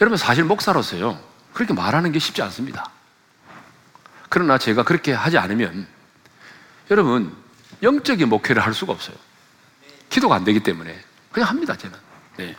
여러분 0.00 0.18
사실 0.18 0.44
목사로서요 0.44 1.18
그렇게 1.52 1.72
말하는 1.72 2.12
게 2.12 2.18
쉽지 2.18 2.42
않습니다. 2.42 2.90
그러나 4.28 4.58
제가 4.58 4.82
그렇게 4.82 5.12
하지 5.12 5.38
않으면 5.38 5.86
여러분 6.90 7.34
영적인 7.82 8.28
목회를 8.28 8.64
할 8.64 8.74
수가 8.74 8.92
없어요. 8.92 9.16
기도가 10.10 10.34
안 10.34 10.44
되기 10.44 10.60
때문에 10.60 10.98
그냥 11.32 11.48
합니다 11.48 11.76
저는. 11.76 11.98
네. 12.36 12.56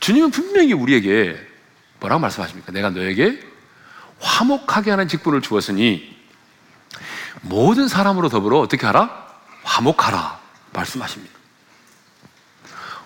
주님은 0.00 0.30
분명히 0.30 0.72
우리에게 0.72 1.36
뭐라고 2.00 2.20
말씀하십니까? 2.20 2.72
내가 2.72 2.90
너에게 2.90 3.40
화목하게 4.20 4.90
하는 4.90 5.08
직분을 5.08 5.42
주었으니 5.42 6.16
모든 7.42 7.88
사람으로 7.88 8.28
더불어 8.28 8.58
어떻게 8.60 8.86
하라? 8.86 9.26
화목하라 9.62 10.45
말씀하십니다. 10.76 11.34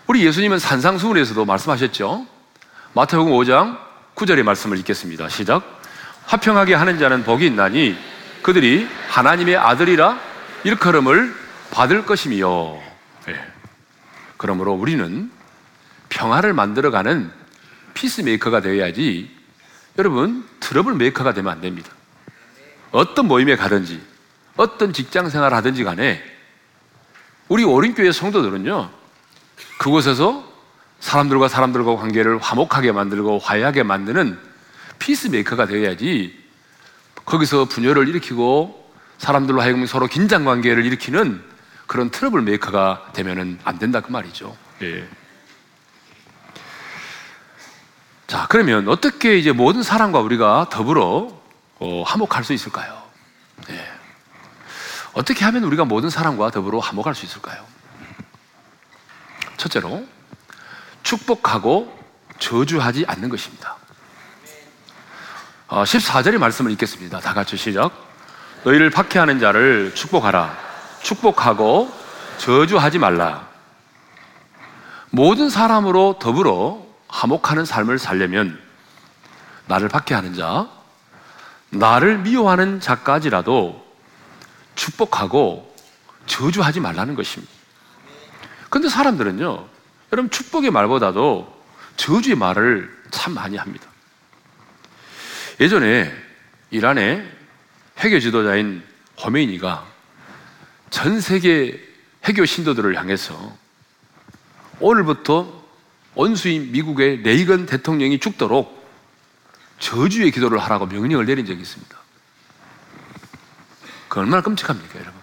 우리 0.06 0.26
예수님은 0.26 0.58
산상수훈에서도 0.58 1.44
말씀하셨죠. 1.44 2.26
마태복음 2.94 3.32
5장 3.32 3.78
9절의 4.16 4.42
말씀을 4.42 4.78
읽겠습니다. 4.78 5.28
시작. 5.28 5.80
화평하게 6.26 6.74
하는 6.74 6.98
자는 6.98 7.24
복이 7.24 7.46
있나니 7.46 7.96
그들이 8.42 8.88
하나님의 9.08 9.56
아들이라 9.56 10.18
일컬음을 10.64 11.34
받을 11.70 12.04
것이며. 12.04 12.78
네. 13.26 13.52
그러므로 14.36 14.72
우리는 14.72 15.30
평화를 16.08 16.52
만들어가는 16.52 17.30
peacemaker가 17.94 18.60
되어야지 18.60 19.30
여러분 19.98 20.48
troublemaker가 20.60 21.34
되면 21.34 21.52
안 21.52 21.60
됩니다. 21.60 21.90
어떤 22.90 23.26
모임에 23.26 23.56
가든지 23.56 24.00
어떤 24.56 24.92
직장 24.92 25.28
생활을 25.28 25.56
하든지 25.58 25.84
간에 25.84 26.22
우리 27.50 27.64
오린교회 27.64 28.12
성도들은요 28.12 28.90
그곳에서 29.78 30.48
사람들과 31.00 31.48
사람들과 31.48 31.96
관계를 31.96 32.38
화목하게 32.38 32.92
만들고 32.92 33.40
화해하게 33.40 33.82
만드는 33.82 34.38
peacemaker가 35.00 35.66
되어야지 35.66 36.38
거기서 37.24 37.64
분열을 37.64 38.08
일으키고 38.08 38.92
사람들로 39.18 39.60
하여금 39.60 39.84
서로 39.86 40.06
긴장 40.06 40.44
관계를 40.44 40.86
일으키는 40.86 41.42
그런 41.88 42.10
troublemaker가 42.10 43.10
되면은 43.14 43.58
안 43.64 43.80
된다 43.80 44.00
그 44.00 44.12
말이죠. 44.12 44.56
예. 44.82 45.08
자, 48.28 48.46
그러면 48.48 48.86
어떻게 48.88 49.36
이제 49.36 49.50
모든 49.50 49.82
사람과 49.82 50.20
우리가 50.20 50.68
더불어 50.70 51.42
어, 51.80 52.02
화목할 52.04 52.44
수 52.44 52.52
있을까요? 52.52 53.02
네. 53.66 53.89
어떻게 55.12 55.44
하면 55.44 55.64
우리가 55.64 55.84
모든 55.84 56.10
사람과 56.10 56.50
더불어 56.50 56.78
화목할 56.78 57.14
수 57.14 57.24
있을까요? 57.26 57.64
첫째로 59.56 60.06
축복하고 61.02 61.98
저주하지 62.38 63.04
않는 63.06 63.28
것입니다. 63.28 63.76
어, 65.68 65.84
14절의 65.84 66.38
말씀을 66.38 66.70
읽겠습니다. 66.72 67.20
다 67.20 67.34
같이 67.34 67.56
시작. 67.56 67.92
너희를 68.64 68.90
박해하는 68.90 69.38
자를 69.38 69.94
축복하라. 69.94 70.56
축복하고 71.02 71.92
저주하지 72.38 72.98
말라. 72.98 73.48
모든 75.10 75.50
사람으로 75.50 76.18
더불어 76.20 76.84
화목하는 77.08 77.64
삶을 77.64 77.98
살려면 77.98 78.60
나를 79.66 79.88
박해하는 79.88 80.34
자, 80.34 80.68
나를 81.70 82.18
미워하는 82.18 82.80
자까지라도 82.80 83.89
축복하고 84.80 85.76
저주하지 86.26 86.80
말라는 86.80 87.14
것입니다. 87.14 87.52
근데 88.70 88.88
사람들은요, 88.88 89.68
여러분 90.12 90.30
축복의 90.30 90.70
말보다도 90.70 91.64
저주의 91.96 92.34
말을 92.34 92.90
참 93.10 93.34
많이 93.34 93.56
합니다. 93.56 93.86
예전에 95.60 96.10
이란의 96.70 97.30
해교 97.98 98.20
지도자인 98.20 98.82
호메이니가 99.22 99.86
전 100.88 101.20
세계 101.20 101.78
해교 102.24 102.46
신도들을 102.46 102.96
향해서 102.96 103.56
오늘부터 104.78 105.60
원수인 106.14 106.72
미국의 106.72 107.22
레이건 107.22 107.66
대통령이 107.66 108.18
죽도록 108.18 108.80
저주의 109.78 110.30
기도를 110.30 110.58
하라고 110.58 110.86
명령을 110.86 111.26
내린 111.26 111.44
적이 111.44 111.60
있습니다. 111.60 111.99
그 114.10 114.18
얼마나 114.18 114.42
끔찍합니까, 114.42 114.98
여러분? 114.98 115.20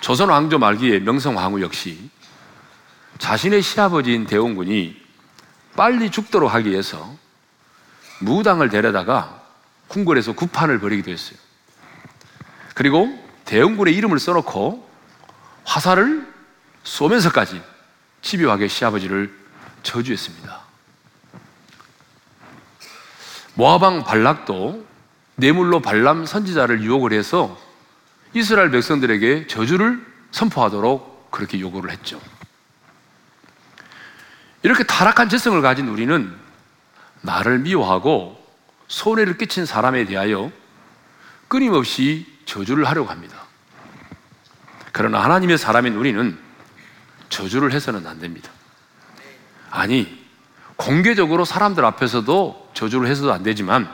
조선 0.00 0.28
왕조 0.28 0.58
말기에 0.58 0.98
명성 0.98 1.38
황후 1.38 1.62
역시 1.62 2.10
자신의 3.18 3.62
시아버지인 3.62 4.26
대원군이 4.26 5.00
빨리 5.76 6.10
죽도록 6.10 6.52
하기 6.52 6.70
위해서 6.70 7.16
무당을 8.18 8.70
데려다가 8.70 9.40
궁궐에서 9.86 10.32
구판을 10.32 10.80
벌이기도 10.80 11.12
했어요. 11.12 11.38
그리고 12.74 13.08
대원군의 13.44 13.94
이름을 13.94 14.18
써놓고 14.18 14.90
화살을 15.62 16.26
쏘면서까지 16.82 17.62
집요하게 18.20 18.66
시아버지를 18.66 19.32
저주했습니다. 19.84 20.60
모아방 23.54 24.02
발락도 24.02 24.87
뇌물로 25.38 25.80
발람 25.80 26.26
선지자를 26.26 26.82
유혹을 26.82 27.12
해서 27.12 27.56
이스라엘 28.34 28.70
백성들에게 28.72 29.46
저주를 29.46 30.04
선포하도록 30.32 31.30
그렇게 31.30 31.60
요구를 31.60 31.90
했죠. 31.90 32.20
이렇게 34.64 34.82
타락한 34.82 35.28
재성을 35.28 35.60
가진 35.62 35.88
우리는 35.88 36.34
나를 37.20 37.60
미워하고 37.60 38.36
손해를 38.88 39.38
끼친 39.38 39.64
사람에 39.64 40.06
대하여 40.06 40.50
끊임없이 41.46 42.26
저주를 42.44 42.84
하려고 42.88 43.08
합니다. 43.08 43.36
그러나 44.90 45.22
하나님의 45.22 45.56
사람인 45.56 45.94
우리는 45.94 46.36
저주를 47.28 47.72
해서는 47.72 48.04
안 48.08 48.18
됩니다. 48.18 48.50
아니, 49.70 50.18
공개적으로 50.74 51.44
사람들 51.44 51.84
앞에서도 51.84 52.70
저주를 52.74 53.08
해서도 53.08 53.32
안 53.32 53.44
되지만 53.44 53.88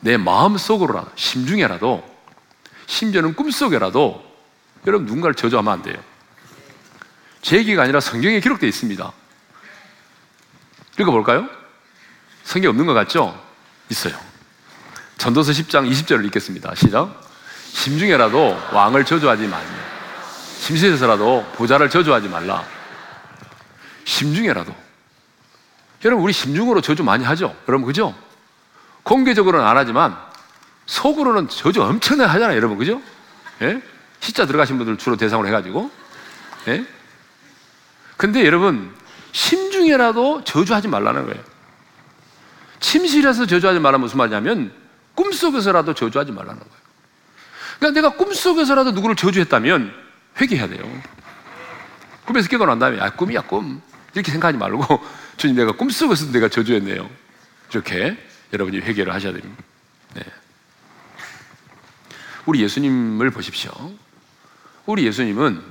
내 0.00 0.16
마음 0.16 0.56
속으로라도, 0.56 1.10
심중에라도, 1.16 2.18
심지어는 2.86 3.34
꿈속에라도 3.34 4.24
여러분 4.86 5.06
누군가를 5.06 5.34
저주하면 5.34 5.72
안 5.72 5.82
돼요. 5.82 5.96
제 7.42 7.56
얘기가 7.58 7.82
아니라 7.82 8.00
성경에 8.00 8.40
기록되어 8.40 8.68
있습니다. 8.68 9.12
읽어볼까요? 10.98 11.48
성경 12.44 12.70
없는 12.70 12.86
것 12.86 12.94
같죠? 12.94 13.38
있어요. 13.90 14.18
전도서 15.18 15.52
10장 15.52 15.90
20절을 15.90 16.24
읽겠습니다. 16.26 16.74
시작. 16.74 17.22
심중에라도 17.72 18.58
왕을 18.72 19.04
저주하지 19.04 19.46
말며 19.46 19.70
심시에서라도 20.60 21.44
보좌를 21.54 21.90
저주하지 21.90 22.28
말라. 22.28 22.64
심중에라도. 24.04 24.74
여러분, 26.04 26.24
우리 26.24 26.32
심중으로 26.32 26.80
저주 26.80 27.02
많이 27.04 27.24
하죠? 27.24 27.54
여러분, 27.68 27.86
그죠? 27.86 28.14
공개적으로는 29.02 29.66
안 29.66 29.76
하지만 29.76 30.16
속으로는 30.86 31.48
저주 31.48 31.82
엄청나게 31.82 32.30
하잖아요, 32.30 32.56
여러분, 32.56 32.78
그죠? 32.78 33.00
예? 33.62 33.82
시자 34.20 34.46
들어가신 34.46 34.78
분들 34.78 34.96
주로 34.96 35.16
대상으로 35.16 35.48
해가지고. 35.48 35.90
예? 36.68 36.84
근데 38.16 38.44
여러분, 38.44 38.94
심중에라도 39.32 40.44
저주하지 40.44 40.88
말라는 40.88 41.26
거예요. 41.26 41.42
침실에서 42.80 43.46
저주하지 43.46 43.80
말라 43.80 43.98
무슨 43.98 44.18
말이냐면 44.18 44.72
꿈속에서라도 45.14 45.94
저주하지 45.94 46.32
말라는 46.32 46.58
거예요. 46.58 46.78
그러니까 47.78 48.00
내가 48.00 48.16
꿈속에서라도 48.16 48.92
누구를 48.92 49.16
저주했다면 49.16 49.92
회개해야 50.40 50.68
돼요. 50.68 51.02
꿈에서 52.24 52.48
깨고 52.48 52.66
난 52.66 52.78
다음에, 52.78 53.00
아, 53.00 53.10
꿈이야, 53.10 53.42
꿈. 53.42 53.80
이렇게 54.14 54.30
생각하지 54.30 54.58
말고, 54.58 55.00
주님 55.36 55.56
내가 55.56 55.72
꿈속에서 55.72 56.30
내가 56.32 56.48
저주했네요. 56.48 57.08
이렇게. 57.70 58.16
여러분이 58.52 58.78
회개를 58.78 59.12
하셔야 59.12 59.32
됩니다. 59.32 59.62
네. 60.14 60.22
우리 62.46 62.62
예수님을 62.62 63.30
보십시오. 63.30 63.72
우리 64.86 65.04
예수님은 65.06 65.62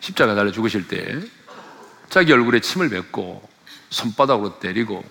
십자가 0.00 0.34
달려 0.34 0.50
죽으실 0.50 0.88
때 0.88 1.20
자기 2.10 2.32
얼굴에 2.32 2.60
침을 2.60 2.88
뱉고 2.88 3.48
손바닥으로 3.90 4.58
때리고 4.58 5.04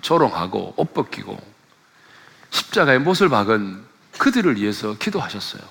조롱하고 0.00 0.74
옷 0.76 0.92
벗기고 0.92 1.40
십자가에 2.50 2.98
못을 2.98 3.28
박은 3.28 3.84
그들을 4.18 4.56
위해서 4.56 4.94
기도하셨어요. 4.94 5.62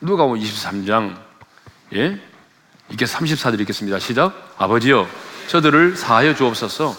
누가 0.00 0.24
보면 0.26 0.42
23장 0.42 1.16
예? 1.94 2.20
이게 2.90 3.04
34절 3.04 3.60
읽겠습니다. 3.60 3.98
시작. 3.98 4.54
아버지여 4.58 5.08
저들을 5.46 5.96
사하여 5.96 6.34
주옵소서 6.34 6.96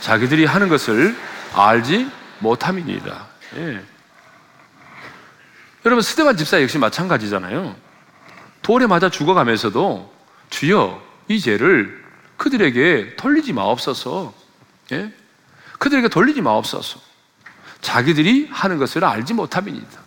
자기들이 0.00 0.44
하는 0.44 0.68
것을 0.68 1.16
알지 1.54 2.10
못함이니이다. 2.42 3.26
예. 3.56 3.84
여러분 5.84 6.02
스테반 6.02 6.36
집사 6.36 6.60
역시 6.62 6.78
마찬가지잖아요. 6.78 7.74
돌에 8.62 8.86
맞아 8.86 9.08
죽어가면서도 9.08 10.12
주여 10.50 11.02
이 11.28 11.40
죄를 11.40 12.04
그들에게 12.36 13.16
돌리지 13.16 13.52
마옵소서. 13.52 14.34
예? 14.92 15.12
그들에게 15.78 16.08
돌리지 16.08 16.42
마옵소서. 16.42 17.00
자기들이 17.80 18.48
하는 18.50 18.78
것을 18.78 19.04
알지 19.04 19.34
못함이니다. 19.34 20.00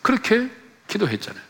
그렇게 0.00 0.50
기도했잖아요. 0.88 1.42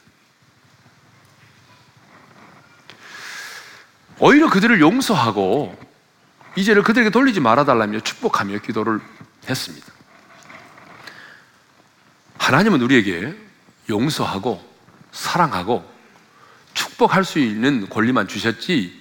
오히려 4.19 4.51
그들을 4.51 4.81
용서하고 4.81 5.79
이제를 6.57 6.83
그들에게 6.83 7.11
돌리지 7.11 7.41
말아달라며 7.41 8.01
축복하며 8.01 8.59
기도를 8.59 9.01
했습니다. 9.49 9.87
하나님은 12.39 12.81
우리에게 12.83 13.35
용서하고 13.89 14.65
사랑하고 15.13 15.89
축복할 16.75 17.25
수 17.25 17.39
있는 17.39 17.89
권리만 17.89 18.29
주셨지 18.29 19.01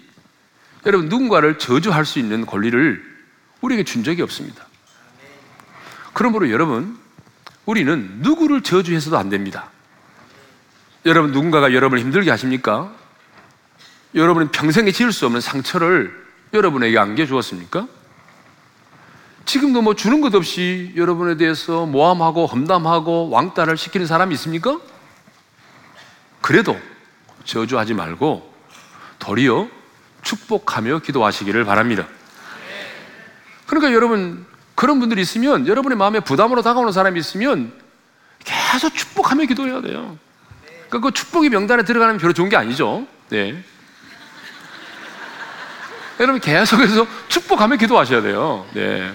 여러분 0.85 1.09
누군가를 1.09 1.59
저주할 1.59 2.05
수 2.05 2.19
있는 2.19 2.45
권리를 2.45 3.03
우리에게 3.61 3.83
준 3.83 4.03
적이 4.03 4.21
없습니다. 4.23 4.65
그러므로 6.13 6.49
여러분 6.51 6.97
우리는 7.65 8.19
누구를 8.19 8.61
저주해서도 8.61 9.17
안 9.17 9.29
됩니다. 9.29 9.69
여러분 11.05 11.31
누군가가 11.31 11.73
여러분을 11.73 12.03
힘들게 12.03 12.29
하십니까? 12.29 12.93
여러분은 14.15 14.51
평생에 14.51 14.91
지을 14.91 15.11
수 15.11 15.25
없는 15.25 15.39
상처를 15.39 16.27
여러분에게 16.53 16.97
안겨 16.97 17.25
주었습니까? 17.25 17.87
지금도 19.49 19.81
뭐 19.81 19.95
주는 19.95 20.21
것 20.21 20.35
없이 20.35 20.93
여러분에 20.95 21.35
대해서 21.35 21.87
모함하고 21.87 22.45
험담하고 22.45 23.31
왕따를 23.31 23.77
시키는 23.77 24.05
사람이 24.05 24.35
있습니까? 24.35 24.79
그래도 26.39 26.79
저주하지 27.45 27.95
말고 27.95 28.47
도리어 29.17 29.67
축복하며 30.21 30.99
기도하시기를 30.99 31.65
바랍니다. 31.65 32.05
그러니까 33.65 33.91
여러분 33.91 34.45
그런 34.75 34.99
분들이 34.99 35.19
있으면 35.21 35.65
여러분의 35.65 35.97
마음에 35.97 36.19
부담으로 36.19 36.61
다가오는 36.61 36.91
사람이 36.91 37.19
있으면 37.19 37.73
계속 38.43 38.93
축복하며 38.93 39.45
기도해야 39.45 39.81
돼요. 39.81 40.15
그러니까 40.89 40.99
그 40.99 41.11
축복이 41.11 41.49
명단에 41.49 41.81
들어가면 41.81 42.19
별로 42.19 42.33
좋은 42.33 42.49
게 42.49 42.55
아니죠. 42.55 43.07
네. 43.29 43.63
여러분 46.19 46.39
계속해서 46.39 47.07
축복하며 47.29 47.77
기도하셔야 47.77 48.21
돼요. 48.21 48.67
네. 48.75 49.11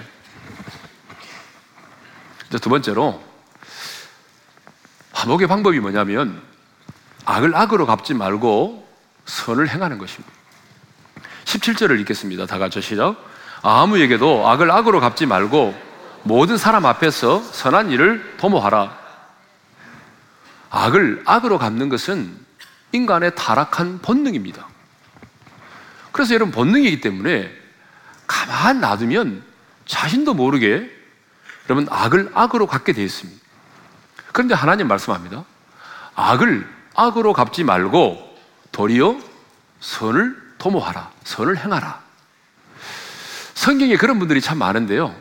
두 2.59 2.69
번째로 2.69 3.21
화목의 5.13 5.47
방법이 5.47 5.79
뭐냐면 5.79 6.41
악을 7.25 7.55
악으로 7.55 7.85
갚지 7.85 8.13
말고 8.13 8.87
선을 9.25 9.69
행하는 9.69 9.97
것입니다. 9.97 10.31
17절을 11.45 11.99
읽겠습니다. 12.01 12.45
다 12.45 12.57
같이 12.57 12.81
시작. 12.81 13.15
아무에게도 13.61 14.47
악을 14.47 14.69
악으로 14.69 14.99
갚지 14.99 15.25
말고 15.25 15.75
모든 16.23 16.57
사람 16.57 16.85
앞에서 16.85 17.41
선한 17.41 17.91
일을 17.91 18.35
도모하라. 18.37 18.97
악을 20.69 21.23
악으로 21.25 21.57
갚는 21.57 21.89
것은 21.89 22.37
인간의 22.91 23.35
타락한 23.35 23.99
본능입니다. 23.99 24.67
그래서 26.11 26.33
여러분 26.33 26.51
본능이기 26.51 27.01
때문에 27.01 27.51
가만 28.27 28.81
놔두면 28.81 29.43
자신도 29.85 30.33
모르게 30.33 30.94
여러분 31.69 31.87
악을 31.89 32.31
악으로 32.33 32.67
갚게 32.67 32.93
되어 32.93 33.05
있습니다. 33.05 33.41
그런데 34.31 34.53
하나님 34.53 34.87
말씀합니다. 34.87 35.45
악을 36.15 36.67
악으로 36.93 37.33
갚지 37.33 37.63
말고 37.63 38.37
도리어 38.71 39.17
선을 39.79 40.55
도모하라. 40.57 41.11
선을 41.23 41.57
행하라. 41.57 42.01
성경에 43.53 43.97
그런 43.97 44.19
분들이 44.19 44.41
참 44.41 44.57
많은데요. 44.57 45.15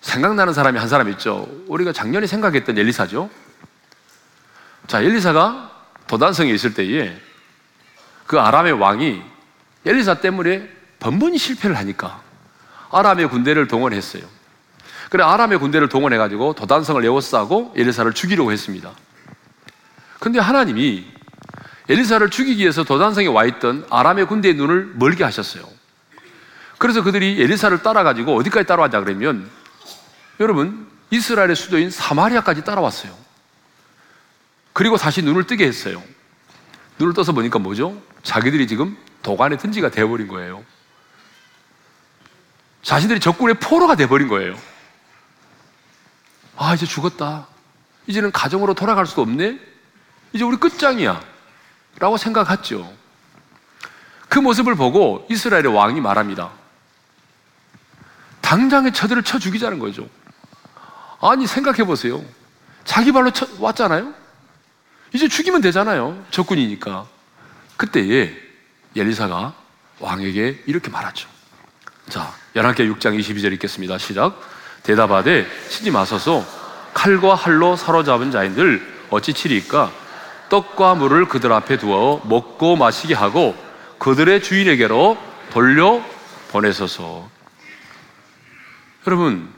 생각나는 0.00 0.52
사람이 0.52 0.78
한 0.78 0.88
사람 0.88 1.08
있죠. 1.10 1.48
우리가 1.66 1.92
작년에 1.92 2.26
생각했던 2.26 2.78
엘리사죠. 2.78 3.28
자, 4.86 5.00
엘리사가 5.00 5.70
도단성에 6.06 6.50
있을 6.52 6.74
때에 6.74 7.20
그 8.26 8.38
아람의 8.40 8.72
왕이 8.72 9.22
엘리사 9.84 10.20
때문에 10.20 10.68
번번이 11.00 11.38
실패를 11.38 11.76
하니까 11.76 12.22
아람의 12.90 13.28
군대를 13.28 13.68
동원했어요. 13.68 14.37
그래 15.10 15.24
아람의 15.24 15.58
군대를 15.58 15.88
동원해 15.88 16.18
가지고 16.18 16.52
도단성을 16.52 17.02
에워싸고 17.04 17.74
엘리사를 17.76 18.12
죽이려고 18.12 18.52
했습니다. 18.52 18.92
근데 20.20 20.38
하나님이 20.38 21.06
엘리사를 21.88 22.28
죽이기 22.28 22.62
위해서 22.62 22.84
도단성에 22.84 23.28
와 23.28 23.44
있던 23.46 23.86
아람의 23.88 24.26
군대의 24.26 24.54
눈을 24.54 24.92
멀게 24.96 25.24
하셨어요. 25.24 25.64
그래서 26.76 27.02
그들이 27.02 27.40
엘리사를 27.42 27.82
따라 27.82 28.02
가지고 28.02 28.36
어디까지 28.36 28.66
따라왔냐 28.66 29.00
그러면 29.00 29.50
여러분 30.40 30.86
이스라엘의 31.10 31.56
수도인 31.56 31.90
사마리아까지 31.90 32.64
따라왔어요. 32.64 33.12
그리고 34.74 34.96
다시 34.96 35.22
눈을 35.22 35.46
뜨게 35.46 35.66
했어요. 35.66 36.02
눈을 36.98 37.14
떠서 37.14 37.32
보니까 37.32 37.58
뭐죠? 37.58 38.00
자기들이 38.22 38.66
지금 38.66 38.96
도관의 39.22 39.58
든지가 39.58 39.90
되어버린 39.90 40.28
거예요. 40.28 40.64
자신들이 42.82 43.20
적군의 43.20 43.54
포로가 43.54 43.96
되어버린 43.96 44.28
거예요. 44.28 44.56
아, 46.58 46.74
이제 46.74 46.84
죽었다. 46.86 47.46
이제는 48.08 48.32
가정으로 48.32 48.74
돌아갈 48.74 49.06
수 49.06 49.20
없네? 49.20 49.60
이제 50.32 50.44
우리 50.44 50.56
끝장이야. 50.56 51.22
라고 52.00 52.16
생각했죠. 52.16 52.92
그 54.28 54.40
모습을 54.40 54.74
보고 54.74 55.26
이스라엘의 55.30 55.68
왕이 55.68 56.00
말합니다. 56.00 56.50
당장에 58.40 58.90
저들을 58.90 59.22
쳐 59.22 59.38
죽이자는 59.38 59.78
거죠. 59.78 60.08
아니, 61.20 61.46
생각해 61.46 61.84
보세요. 61.84 62.24
자기 62.84 63.12
발로 63.12 63.30
쳐, 63.30 63.46
왔잖아요? 63.58 64.12
이제 65.12 65.28
죽이면 65.28 65.60
되잖아요. 65.60 66.24
적군이니까. 66.30 67.06
그때에 67.76 68.34
엘리사가 68.96 69.54
왕에게 70.00 70.64
이렇게 70.66 70.90
말하죠. 70.90 71.28
자, 72.08 72.32
열왕기 72.56 72.82
6장 72.82 73.18
22절 73.18 73.52
읽겠습니다. 73.54 73.98
시작. 73.98 74.57
대답하되 74.82 75.46
치지 75.68 75.90
마소서 75.90 76.44
칼과 76.94 77.34
할로 77.34 77.76
사로잡은 77.76 78.30
자인들 78.30 79.06
어찌 79.10 79.32
치리까 79.32 79.92
떡과 80.48 80.94
물을 80.94 81.26
그들 81.26 81.52
앞에 81.52 81.76
두어 81.76 82.22
먹고 82.24 82.76
마시게 82.76 83.14
하고 83.14 83.54
그들의 83.98 84.42
주인에게로 84.42 85.18
돌려 85.50 86.02
보내소서. 86.50 87.28
여러분, 89.06 89.52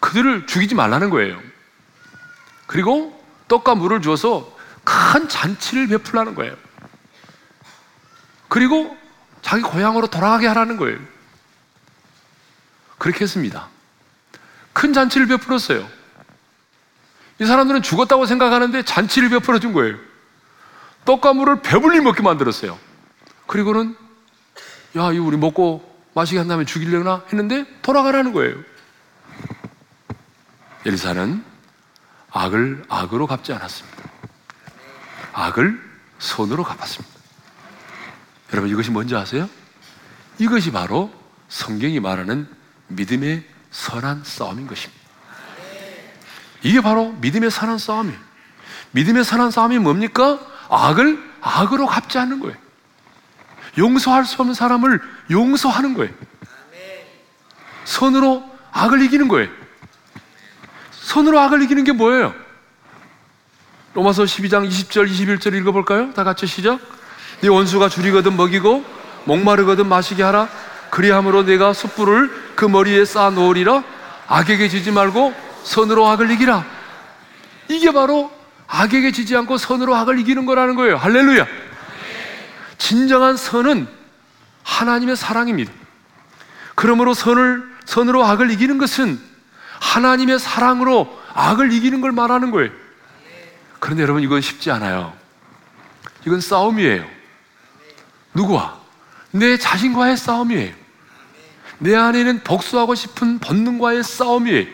그들을 0.00 0.46
죽이지 0.46 0.74
말라는 0.74 1.10
거예요. 1.10 1.38
그리고 2.66 3.18
떡과 3.48 3.74
물을 3.74 4.00
주어서 4.00 4.50
큰 4.84 5.28
잔치를 5.28 5.88
베풀라는 5.88 6.34
거예요. 6.34 6.54
그리고 8.48 8.96
자기 9.42 9.62
고향으로 9.62 10.06
돌아가게 10.06 10.46
하라는 10.46 10.76
거예요. 10.76 10.98
그렇게 13.04 13.24
했습니다. 13.24 13.68
큰 14.72 14.94
잔치를 14.94 15.26
베풀었어요. 15.26 15.86
이 17.38 17.44
사람들은 17.44 17.82
죽었다고 17.82 18.24
생각하는데 18.24 18.82
잔치를 18.82 19.28
베풀어 19.28 19.58
준 19.58 19.74
거예요. 19.74 19.98
떡과 21.04 21.34
물을 21.34 21.60
배불리 21.60 22.00
먹게 22.00 22.22
만들었어요. 22.22 22.78
그리고는 23.46 23.94
야, 24.96 25.12
이 25.12 25.18
우리 25.18 25.36
먹고 25.36 26.02
마시게 26.14 26.38
한 26.38 26.48
다음에 26.48 26.64
죽이려나 26.64 27.24
했는데 27.30 27.66
돌아가라는 27.82 28.32
거예요. 28.32 28.56
엘리사는 30.86 31.44
악을 32.30 32.84
악으로 32.88 33.26
갚지 33.26 33.52
않았습니다. 33.52 34.02
악을 35.34 35.78
손으로 36.18 36.64
갚았습니다. 36.64 37.14
여러분 38.54 38.70
이것이 38.70 38.90
뭔지 38.90 39.14
아세요? 39.14 39.50
이것이 40.38 40.72
바로 40.72 41.12
성경이 41.50 42.00
말하는 42.00 42.63
믿음의 42.88 43.44
선한 43.70 44.22
싸움인 44.24 44.66
것입니다. 44.66 45.02
이게 46.62 46.80
바로 46.80 47.12
믿음의 47.20 47.50
선한 47.50 47.78
싸움이에요. 47.78 48.18
믿음의 48.92 49.24
선한 49.24 49.50
싸움이 49.50 49.78
뭡니까? 49.78 50.38
악을 50.70 51.22
악으로 51.40 51.86
갚지 51.86 52.18
않는 52.18 52.40
거예요. 52.40 52.56
용서할 53.76 54.24
수 54.24 54.36
없는 54.40 54.54
사람을 54.54 55.00
용서하는 55.30 55.94
거예요. 55.94 56.12
선으로 57.84 58.42
악을 58.72 59.02
이기는 59.02 59.28
거예요. 59.28 59.50
선으로 60.92 61.38
악을 61.38 61.62
이기는 61.62 61.84
게 61.84 61.92
뭐예요? 61.92 62.34
로마서 63.94 64.24
12장 64.24 64.68
20절 64.68 65.08
21절 65.08 65.54
읽어볼까요? 65.54 66.12
다 66.14 66.24
같이 66.24 66.46
시작. 66.46 66.80
네 67.40 67.48
원수가 67.48 67.88
줄이거든 67.88 68.36
먹이고 68.36 68.84
목마르거든 69.24 69.86
마시게 69.86 70.22
하라. 70.22 70.48
그리함으로 70.90 71.44
내가 71.44 71.72
숯불을 71.72 72.52
그 72.54 72.64
머리에 72.64 73.04
쌓아 73.04 73.30
놓으리라. 73.30 73.82
악에게 74.26 74.68
지지 74.68 74.90
말고 74.90 75.34
선으로 75.64 76.06
악을 76.08 76.30
이기라. 76.30 76.64
이게 77.68 77.92
바로 77.92 78.32
악에게 78.66 79.12
지지 79.12 79.36
않고 79.36 79.58
선으로 79.58 79.94
악을 79.94 80.18
이기는 80.20 80.46
거라는 80.46 80.74
거예요. 80.74 80.96
할렐루야. 80.96 81.46
진정한 82.78 83.36
선은 83.36 83.86
하나님의 84.62 85.16
사랑입니다. 85.16 85.72
그러므로 86.74 87.14
선을 87.14 87.74
선으로 87.84 88.24
악을 88.24 88.50
이기는 88.50 88.78
것은 88.78 89.20
하나님의 89.80 90.38
사랑으로 90.38 91.20
악을 91.34 91.72
이기는 91.72 92.00
걸 92.00 92.12
말하는 92.12 92.50
거예요. 92.50 92.70
그런데 93.78 94.02
여러분 94.02 94.22
이건 94.22 94.40
쉽지 94.40 94.70
않아요. 94.70 95.12
이건 96.26 96.40
싸움이에요. 96.40 97.04
누구와? 98.32 98.83
내 99.34 99.56
자신과의 99.58 100.16
싸움이에요. 100.16 100.72
내 101.80 101.96
안에는 101.96 102.44
복수하고 102.44 102.94
싶은 102.94 103.40
본능과의 103.40 104.04
싸움이에요. 104.04 104.66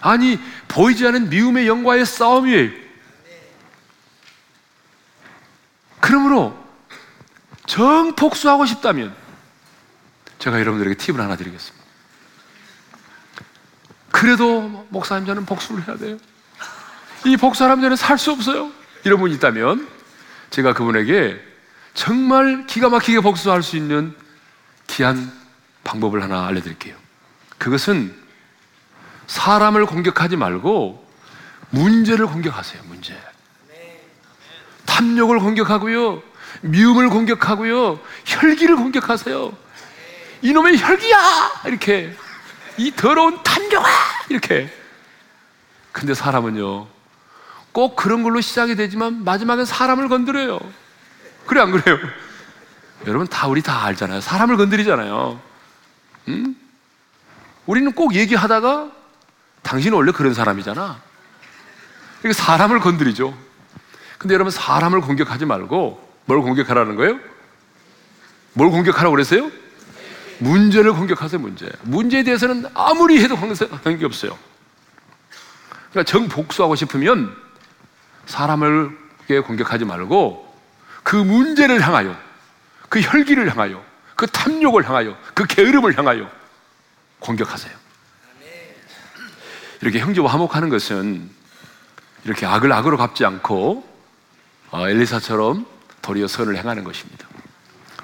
아니, 0.00 0.40
보이지 0.66 1.06
않는 1.06 1.30
미움의 1.30 1.68
영과의 1.68 2.04
싸움이에요. 2.04 2.70
그러므로 6.00 6.58
정 7.66 8.14
복수하고 8.16 8.66
싶다면 8.66 9.14
제가 10.40 10.58
여러분들에게 10.58 10.96
팁을 10.96 11.20
하나 11.20 11.36
드리겠습니다. 11.36 11.86
그래도 14.10 14.62
목사님 14.88 15.26
저는 15.26 15.46
복수를 15.46 15.86
해야 15.86 15.96
돼요. 15.96 16.18
이 17.24 17.36
복수하면 17.36 17.80
저는 17.82 17.96
살 17.96 18.18
수 18.18 18.32
없어요. 18.32 18.72
이런 19.04 19.20
분이 19.20 19.34
있다면 19.34 19.88
제가 20.50 20.74
그분에게 20.74 21.40
정말 21.96 22.66
기가 22.66 22.90
막히게 22.90 23.20
복수할 23.20 23.62
수 23.62 23.76
있는 23.76 24.14
귀한 24.86 25.32
방법을 25.82 26.22
하나 26.22 26.46
알려드릴게요. 26.46 26.94
그것은 27.58 28.14
사람을 29.26 29.86
공격하지 29.86 30.36
말고 30.36 31.04
문제를 31.70 32.26
공격하세요, 32.26 32.82
문제. 32.84 33.18
탐욕을 34.84 35.40
공격하고요, 35.40 36.22
미움을 36.60 37.08
공격하고요, 37.08 37.98
혈기를 38.26 38.76
공격하세요. 38.76 39.52
이놈의 40.42 40.78
혈기야! 40.78 41.62
이렇게. 41.64 42.14
이 42.76 42.92
더러운 42.94 43.42
탐욕아! 43.42 43.88
이렇게. 44.28 44.70
근데 45.92 46.12
사람은요, 46.12 46.86
꼭 47.72 47.96
그런 47.96 48.22
걸로 48.22 48.42
시작이 48.42 48.76
되지만 48.76 49.24
마지막엔 49.24 49.64
사람을 49.64 50.08
건드려요. 50.08 50.60
그래, 51.46 51.60
안 51.60 51.70
그래요? 51.70 51.98
여러분 53.06 53.26
다 53.26 53.46
우리 53.46 53.62
다 53.62 53.84
알잖아요. 53.84 54.20
사람을 54.20 54.56
건드리잖아요. 54.56 55.40
응? 56.28 56.56
우리는 57.66 57.92
꼭 57.92 58.14
얘기하다가 58.14 58.90
당신은 59.62 59.96
원래 59.96 60.12
그런 60.12 60.34
사람이잖아. 60.34 61.00
이렇게 62.22 62.32
사람을 62.32 62.80
건드리죠. 62.80 63.36
근데 64.18 64.34
여러분 64.34 64.50
사람을 64.50 65.00
공격하지 65.00 65.44
말고 65.44 66.14
뭘 66.24 66.40
공격하라는 66.40 66.96
거예요? 66.96 67.18
뭘 68.54 68.70
공격하라고 68.70 69.12
그랬어요? 69.12 69.50
문제를 70.38 70.92
공격하세요, 70.92 71.40
문제. 71.40 71.70
문제에 71.82 72.22
대해서는 72.22 72.66
아무리 72.74 73.22
해도 73.22 73.36
관계 73.36 74.04
없어요. 74.04 74.36
그러니까 75.90 76.10
정복수하고 76.10 76.74
싶으면 76.76 77.34
사람을 78.26 78.96
공격하지 79.44 79.84
말고 79.84 80.45
그 81.06 81.14
문제를 81.14 81.80
향하여, 81.86 82.20
그 82.88 83.00
혈기를 83.00 83.48
향하여, 83.48 83.80
그 84.16 84.26
탐욕을 84.26 84.88
향하여, 84.88 85.16
그 85.34 85.46
게으름을 85.46 85.96
향하여 85.96 86.28
공격하세요. 87.20 87.72
이렇게 89.82 90.00
형제와 90.00 90.32
화목하는 90.32 90.68
것은 90.68 91.30
이렇게 92.24 92.44
악을 92.44 92.72
악으로 92.72 92.96
갚지 92.96 93.24
않고 93.24 93.88
어, 94.72 94.88
엘리사처럼 94.88 95.64
도리어 96.02 96.26
선을 96.26 96.56
행하는 96.56 96.82
것입니다. 96.82 97.28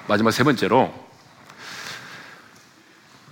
마지막 0.07 0.31
세 0.31 0.45
번째로 0.45 0.93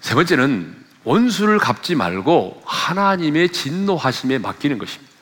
세 0.02 0.16
번째는 0.16 0.86
원수를 1.06 1.60
갚지 1.60 1.96
말고 1.96 2.62
하나님의 2.66 3.54
진노하심에 3.54 4.40
맡기는 4.40 4.78
것입니다. 4.78 5.14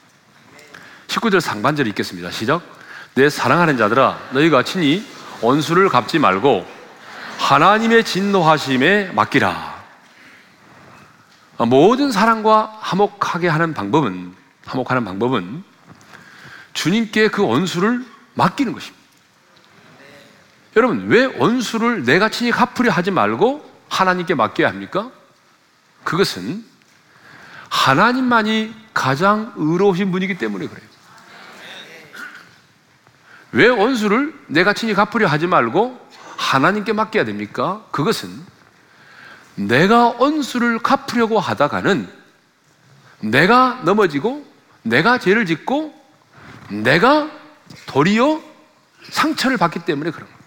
19절 1.05 1.39
상반절 1.39 1.85
읽겠습니다. 1.85 2.31
시작. 2.31 2.78
내 3.15 3.29
사랑하는 3.29 3.77
자들아 3.77 4.17
너희가 4.31 4.63
친히 4.63 5.05
원수를 5.41 5.89
갚지 5.89 6.19
말고 6.19 6.65
하나님의 7.37 8.03
진노하심에 8.03 9.11
맡기라. 9.13 9.79
모든 11.67 12.11
사랑과 12.11 12.77
화목하게 12.81 13.47
하는 13.47 13.73
방법은 13.73 14.33
화목하는 14.65 15.03
방법은 15.03 15.63
주님께 16.73 17.29
그 17.29 17.43
원수를 17.43 18.05
맡기는 18.35 18.71
것입니다. 18.71 18.99
여러분 20.77 21.07
왜 21.07 21.25
원수를 21.25 22.05
내가 22.05 22.29
친히 22.29 22.51
갚으려 22.51 22.91
하지 22.91 23.11
말고 23.11 23.69
하나님께 23.89 24.35
맡겨야 24.35 24.67
합니까? 24.69 25.11
그것은 26.03 26.63
하나님만이 27.69 28.73
가장 28.93 29.53
의로우신 29.57 30.11
분이기 30.11 30.37
때문에 30.37 30.67
그래요. 30.67 30.88
왜 33.51 33.67
원수를 33.67 34.33
내가 34.47 34.73
친히 34.73 34.93
갚으려 34.93 35.27
하지 35.27 35.47
말고 35.47 36.07
하나님께 36.37 36.93
맡겨야 36.93 37.25
됩니까? 37.25 37.83
그것은 37.91 38.29
내가 39.55 40.07
원수를 40.07 40.79
갚으려고 40.79 41.39
하다가는 41.39 42.07
내가 43.21 43.81
넘어지고 43.83 44.45
내가 44.83 45.17
죄를 45.17 45.45
짓고 45.45 45.93
내가 46.69 47.29
도리어 47.87 48.41
상처를 49.09 49.57
받기 49.57 49.79
때문에 49.79 50.11
그런 50.11 50.27
거예요. 50.27 50.39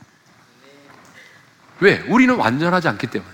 왜? 1.81 2.05
우리는 2.09 2.35
완전하지 2.35 2.88
않기 2.88 3.09
때문에. 3.09 3.33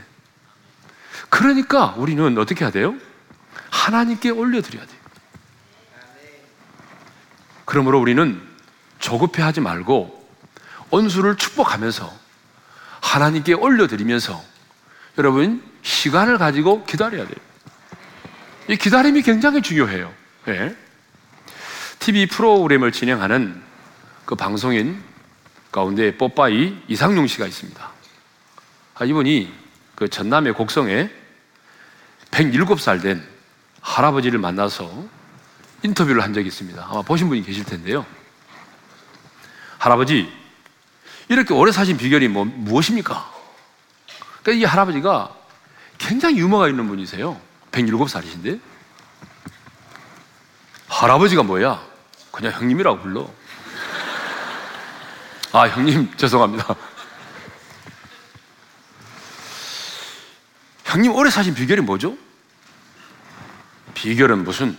그러니까 1.29 1.95
우리는 1.99 2.37
어떻게 2.39 2.65
해야 2.65 2.73
돼요? 2.73 2.95
하나님께 3.71 4.31
올려드려야 4.31 4.85
돼요. 4.85 4.99
그러므로 7.67 8.01
우리는 8.01 8.48
조급해 8.99 9.43
하지 9.43 9.61
말고 9.61 10.19
원수를 10.91 11.37
축복하면서 11.37 12.13
하나님께 13.01 13.55
올려드리면서 13.55 14.43
여러분 15.19 15.63
시간을 15.83 16.39
가지고 16.39 16.85
기다려야 16.85 17.27
돼요. 17.27 17.37
이 18.69 18.77
기다림이 18.77 19.23
굉장히 19.23 19.63
중요해요. 19.63 20.13
네. 20.45 20.77
TV 21.99 22.27
프로그램을 22.27 22.93
진행하는 22.93 23.61
그 24.25 24.35
방송인 24.35 25.03
가운데 25.73 26.17
뽀빠이 26.17 26.77
이상용 26.89 27.27
씨가 27.27 27.47
있습니다. 27.47 27.91
아, 28.95 29.05
이분이 29.05 29.53
그 29.95 30.09
전남의 30.09 30.55
곡성에 30.55 31.11
107살 32.31 33.03
된 33.03 33.27
할아버지를 33.81 34.39
만나서 34.39 35.07
인터뷰를 35.83 36.23
한 36.23 36.35
적이 36.35 36.49
있습니다. 36.49 36.87
아마 36.89 37.03
보신 37.03 37.29
분이 37.29 37.43
계실 37.43 37.65
텐데요. 37.65 38.05
할아버지, 39.79 40.31
이렇게 41.29 41.55
오래 41.55 41.73
사신 41.73 41.97
비결이 41.97 42.29
뭐, 42.29 42.45
무엇입니까? 42.45 43.31
그러니까 44.43 44.53
이 44.53 44.65
할아버지가 44.65 45.35
굉장히 45.99 46.39
유머가 46.39 46.69
있는 46.69 46.89
분이세요. 46.89 47.41
107살이신데. 47.73 48.61
할아버지가 50.89 51.43
뭐야? 51.43 51.83
그냥 52.33 52.53
형님이라고 52.53 53.01
불러. 53.01 53.31
아, 55.53 55.69
형님, 55.69 56.17
죄송합니다. 56.17 56.75
형님 60.85 61.15
오래 61.15 61.31
사신 61.31 61.55
비결이 61.55 61.83
뭐죠? 61.83 62.17
비결은 63.95 64.45
무슨 64.45 64.77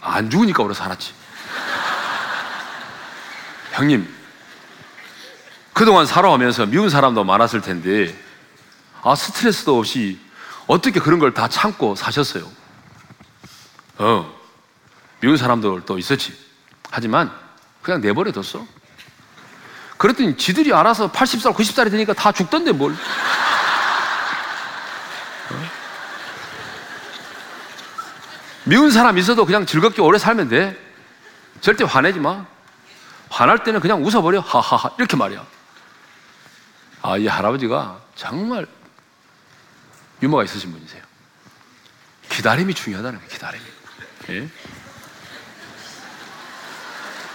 안 0.00 0.28
죽으니까 0.30 0.62
오래 0.62 0.74
살았지. 0.74 1.14
형님, 3.72 4.17
그동안 5.78 6.06
살아오면서 6.06 6.66
미운 6.66 6.90
사람도 6.90 7.22
많았을 7.22 7.60
텐데, 7.60 8.12
아, 9.04 9.14
스트레스도 9.14 9.78
없이 9.78 10.18
어떻게 10.66 10.98
그런 10.98 11.20
걸 11.20 11.32
다 11.32 11.46
참고 11.48 11.94
사셨어요? 11.94 12.50
어, 13.98 14.28
미운 15.20 15.36
사람들도 15.36 15.96
있었지. 15.98 16.36
하지만 16.90 17.30
그냥 17.80 18.00
내버려뒀어. 18.00 18.66
그랬더니 19.98 20.36
지들이 20.36 20.72
알아서 20.72 21.12
80살, 21.12 21.54
90살이 21.54 21.92
되니까 21.92 22.12
다 22.12 22.32
죽던데 22.32 22.72
뭘. 22.72 22.90
어? 22.90 22.96
미운 28.64 28.90
사람 28.90 29.16
있어도 29.16 29.46
그냥 29.46 29.64
즐겁게 29.64 30.02
오래 30.02 30.18
살면 30.18 30.48
돼. 30.48 30.76
절대 31.60 31.84
화내지 31.84 32.18
마. 32.18 32.44
화날 33.30 33.62
때는 33.62 33.78
그냥 33.78 34.04
웃어버려. 34.04 34.40
하하하. 34.40 34.90
이렇게 34.98 35.16
말이야. 35.16 35.46
아, 37.08 37.16
이 37.16 37.26
할아버지가 37.26 37.98
정말 38.14 38.66
유머가 40.22 40.44
있으신 40.44 40.70
분이세요. 40.72 41.02
기다림이 42.28 42.74
중요하다는 42.74 43.18
거예요, 43.18 43.32
기다림이. 43.32 43.64
예? 44.28 44.48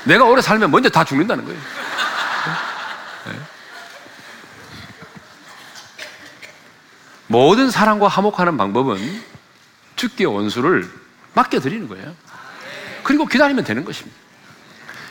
내가 0.04 0.26
오래 0.26 0.44
살면 0.44 0.70
먼저 0.70 0.90
다 0.90 1.04
죽는다는 1.04 1.46
거예요. 1.46 1.60
예? 3.30 3.40
모든 7.26 7.72
사랑과 7.72 8.08
화목하는 8.08 8.58
방법은 8.58 9.24
죽기 9.96 10.26
원수를 10.26 10.88
맡겨드리는 11.34 11.88
거예요. 11.88 12.16
그리고 13.02 13.26
기다리면 13.26 13.64
되는 13.64 13.84
것입니다. 13.84 14.16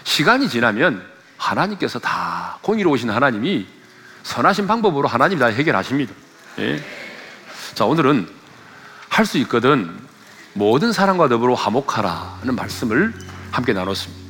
시간이 0.05 0.49
지나면 0.49 1.05
하나님께서 1.37 1.99
다 1.99 2.61
공의로우신 2.63 3.11
하나님이 3.11 3.82
선하신 4.23 4.67
방법으로 4.67 5.09
하나님이 5.09 5.41
다 5.41 5.47
해결하십니다. 5.47 6.13
예? 6.59 6.83
자, 7.75 7.85
오늘은 7.85 8.29
할 9.09 9.27
수 9.27 9.39
있거든 9.39 9.95
모든 10.55 10.93
사람과 10.93 11.29
더불어 11.29 11.55
화목하라는 11.55 12.55
말씀을 12.55 13.13
함께 13.51 13.73
나눴습니다. 13.73 14.23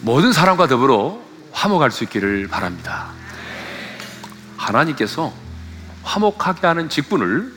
모든 0.00 0.32
사람과 0.32 0.66
더불어 0.66 1.18
화목할 1.52 1.90
수 1.90 2.04
있기를 2.04 2.48
바랍니다. 2.48 3.10
하나님께서 4.56 5.32
화목하게 6.02 6.66
하는 6.66 6.88
직분을 6.88 7.52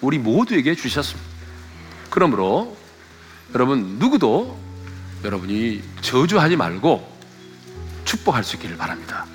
우리 0.00 0.18
모두에게 0.18 0.74
주셨습니다. 0.74 1.28
그러므로 2.10 2.76
여러분 3.54 3.96
누구도 3.98 4.58
여러분이 5.24 5.82
저주하지 6.02 6.56
말고 6.56 7.16
축복할 8.04 8.44
수 8.44 8.56
있기를 8.56 8.76
바랍니다. 8.76 9.26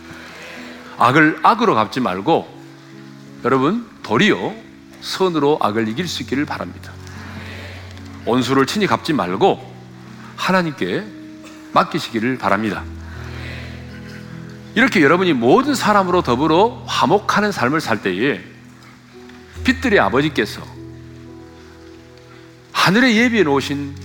악을 1.01 1.39
악으로 1.41 1.73
갚지 1.73 1.99
말고 1.99 2.47
여러분 3.43 3.89
도리어 4.03 4.53
선으로 5.01 5.57
악을 5.59 5.87
이길 5.87 6.07
수 6.07 6.21
있기를 6.21 6.45
바랍니다. 6.45 6.91
원수를 8.25 8.67
친히 8.67 8.85
갚지 8.85 9.11
말고 9.11 9.59
하나님께 10.35 11.03
맡기시기를 11.73 12.37
바랍니다. 12.37 12.83
이렇게 14.75 15.01
여러분이 15.01 15.33
모든 15.33 15.73
사람으로 15.73 16.21
더불어 16.21 16.83
화목하는 16.85 17.51
삶을 17.51 17.81
살 17.81 18.03
때에 18.03 18.39
빛들의 19.63 19.99
아버지께서 19.99 20.61
하늘에 22.73 23.15
예비해 23.15 23.41
놓으신 23.41 23.95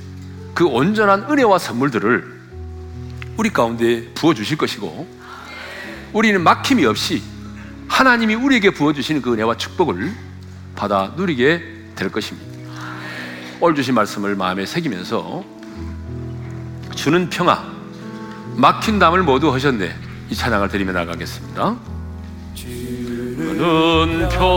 그 0.54 0.64
온전한 0.64 1.30
은혜와 1.30 1.58
선물들을 1.58 2.36
우리 3.36 3.50
가운데 3.50 4.08
부어 4.14 4.32
주실 4.32 4.56
것이고 4.56 5.15
우리는 6.16 6.40
막힘이 6.40 6.86
없이 6.86 7.22
하나님이 7.88 8.36
우리에게 8.36 8.70
부어 8.70 8.94
주시는 8.94 9.20
그 9.20 9.34
은혜와 9.34 9.58
축복을 9.58 10.14
받아 10.74 11.12
누리게 11.14 11.62
될 11.94 12.10
것입니다. 12.10 12.56
오늘 13.60 13.74
주신 13.74 13.94
말씀을 13.94 14.34
마음에 14.34 14.64
새기면서 14.64 15.44
주는 16.94 17.28
평화 17.28 17.62
막힌 18.54 18.98
담을 18.98 19.24
모두 19.24 19.52
하셨네 19.52 19.94
이 20.30 20.34
찬양을 20.34 20.70
드리며 20.70 20.92
나가겠습니다. 20.92 21.76
주는 22.54 24.26
평화 24.30 24.56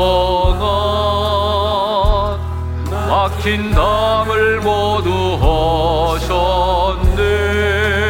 막힌 2.90 3.72
담을 3.72 4.62
모두 4.62 5.38
하셨네 6.22 8.09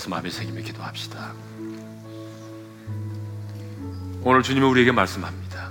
말씀 0.00 0.10
마음에 0.10 0.30
새기며 0.30 0.62
기도합시다. 0.62 1.34
오늘 4.22 4.42
주님은 4.42 4.66
우리에게 4.68 4.92
말씀합니다. 4.92 5.70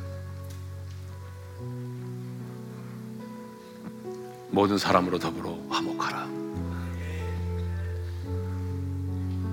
모든 4.51 4.77
사람으로 4.77 5.17
더불어 5.17 5.57
화목하라. 5.69 6.27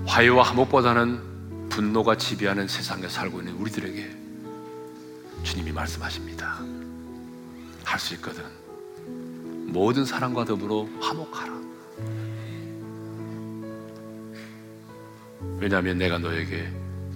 화해와 0.05 0.43
화목보다는 0.43 1.69
분노가 1.69 2.15
지배하는 2.15 2.67
세상에 2.67 3.09
살고 3.09 3.39
있는 3.39 3.55
우리들에게 3.55 4.15
주님이 5.41 5.71
말씀하십니다. 5.71 6.59
할 7.83 7.99
수 7.99 8.13
있거든. 8.15 8.43
모든 9.71 10.05
사람과 10.05 10.45
더불어 10.45 10.87
화목하라 11.01 11.57
왜냐하면 15.59 15.97
내가 15.97 16.17
너에게 16.17 16.71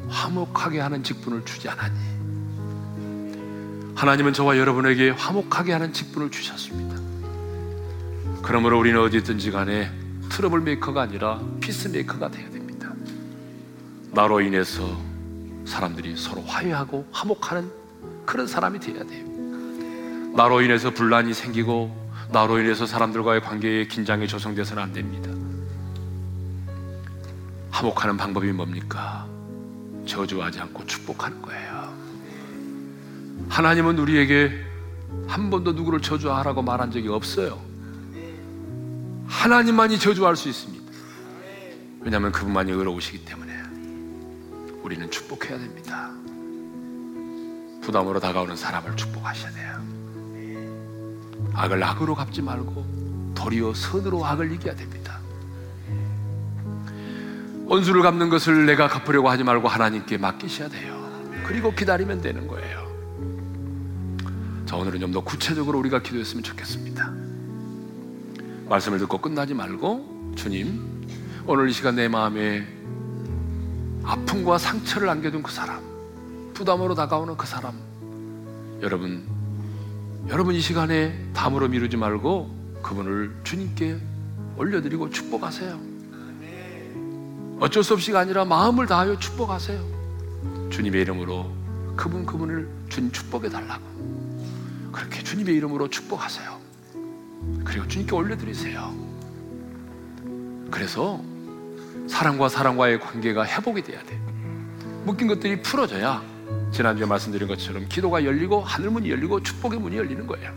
화목하게 0.09 0.79
하는 0.79 1.03
직분을 1.03 1.45
주지 1.45 1.69
않았니? 1.69 2.11
하나님은 3.95 4.33
저와 4.33 4.57
여러분에게 4.57 5.11
화목하게 5.11 5.73
하는 5.73 5.93
직분을 5.93 6.31
주셨습니다. 6.31 6.99
그러므로 8.41 8.79
우리는 8.79 8.99
어디 8.99 9.17
있든지 9.17 9.51
간에 9.51 9.91
troublemaker가 10.29 11.01
아니라 11.01 11.39
peacemaker가 11.59 12.31
되어야 12.31 12.49
됩니다. 12.49 12.91
나로 14.11 14.41
인해서 14.41 14.99
사람들이 15.65 16.15
서로 16.17 16.41
화해하고 16.41 17.05
화목하는 17.11 17.71
그런 18.25 18.47
사람이 18.47 18.79
되어야 18.79 19.03
돼요. 19.03 19.25
나로 20.35 20.61
인해서 20.61 20.89
분란이 20.89 21.33
생기고 21.33 21.95
나로 22.31 22.59
인해서 22.59 22.85
사람들과의 22.85 23.41
관계에 23.41 23.85
긴장이 23.85 24.27
조성돼서는 24.27 24.81
안 24.81 24.93
됩니다. 24.93 25.30
화목하는 27.71 28.17
방법이 28.17 28.51
뭡니까? 28.51 29.27
저주하지 30.05 30.59
않고 30.59 30.85
축복하는 30.85 31.41
거예요. 31.41 31.93
하나님은 33.49 33.97
우리에게 33.97 34.51
한 35.27 35.49
번도 35.49 35.73
누구를 35.73 36.01
저주하라고 36.01 36.61
말한 36.61 36.91
적이 36.91 37.09
없어요. 37.09 37.61
하나님만이 39.27 39.97
저주할 39.99 40.35
수 40.35 40.49
있습니다. 40.49 40.91
왜냐하면 42.01 42.31
그분만이 42.31 42.71
의로우시기 42.71 43.25
때문에 43.25 43.53
우리는 44.83 45.09
축복해야 45.09 45.57
됩니다. 45.57 46.11
부담으로 47.81 48.19
다가오는 48.19 48.55
사람을 48.55 48.95
축복하셔야 48.95 49.51
돼요. 49.51 49.81
악을 51.53 51.83
악으로 51.83 52.15
갚지 52.15 52.41
말고 52.41 53.33
도리어 53.35 53.73
선으로 53.73 54.25
악을 54.25 54.51
이겨야 54.51 54.75
됩니다. 54.75 55.20
원수를 57.71 58.01
갚는 58.01 58.27
것을 58.29 58.65
내가 58.65 58.89
갚으려고 58.89 59.29
하지 59.29 59.45
말고 59.45 59.69
하나님께 59.69 60.17
맡기셔야 60.17 60.67
돼요. 60.67 61.09
그리고 61.45 61.73
기다리면 61.73 62.21
되는 62.21 62.45
거예요. 62.45 62.81
자, 64.65 64.75
오늘은 64.75 64.99
좀 64.99 65.13
더 65.13 65.21
구체적으로 65.21 65.79
우리가 65.79 66.01
기도했으면 66.01 66.43
좋겠습니다. 66.43 67.09
말씀을 68.67 68.99
듣고 68.99 69.19
끝나지 69.19 69.53
말고 69.53 70.33
주님, 70.35 71.07
오늘 71.47 71.69
이 71.69 71.71
시간 71.71 71.95
내 71.95 72.09
마음에 72.09 72.67
아픔과 74.03 74.57
상처를 74.57 75.07
안겨둔 75.07 75.41
그 75.41 75.53
사람, 75.53 75.81
부담으로 76.53 76.93
다가오는 76.93 77.37
그 77.37 77.47
사람, 77.47 77.73
여러분, 78.81 79.23
여러분 80.27 80.55
이 80.55 80.59
시간에 80.59 81.25
담으로 81.33 81.69
미루지 81.69 81.95
말고 81.95 82.81
그분을 82.83 83.33
주님께 83.45 83.97
올려드리고 84.57 85.09
축복하세요. 85.09 85.90
어쩔 87.61 87.83
수 87.83 87.93
없이가 87.93 88.19
아니라 88.19 88.43
마음을 88.43 88.87
다하여 88.87 89.19
축복하세요. 89.19 90.69
주님의 90.71 91.01
이름으로 91.01 91.53
그분 91.95 92.25
그분을 92.25 92.67
주님 92.89 93.11
축복해 93.11 93.49
달라고 93.49 93.83
그렇게 94.91 95.23
주님의 95.23 95.55
이름으로 95.55 95.87
축복하세요. 95.87 96.59
그리고 97.63 97.87
주님께 97.87 98.15
올려드리세요. 98.15 98.95
그래서 100.71 101.21
사람과 102.07 102.49
사람과의 102.49 102.99
관계가 102.99 103.45
회복이 103.45 103.83
돼야 103.83 104.01
돼. 104.03 104.19
묶인 105.03 105.27
것들이 105.27 105.61
풀어져야 105.61 106.23
지난주에 106.71 107.05
말씀드린 107.05 107.47
것처럼 107.47 107.87
기도가 107.87 108.25
열리고 108.25 108.61
하늘문이 108.61 109.11
열리고 109.11 109.43
축복의 109.43 109.79
문이 109.79 109.97
열리는 109.97 110.25
거예요. 110.25 110.51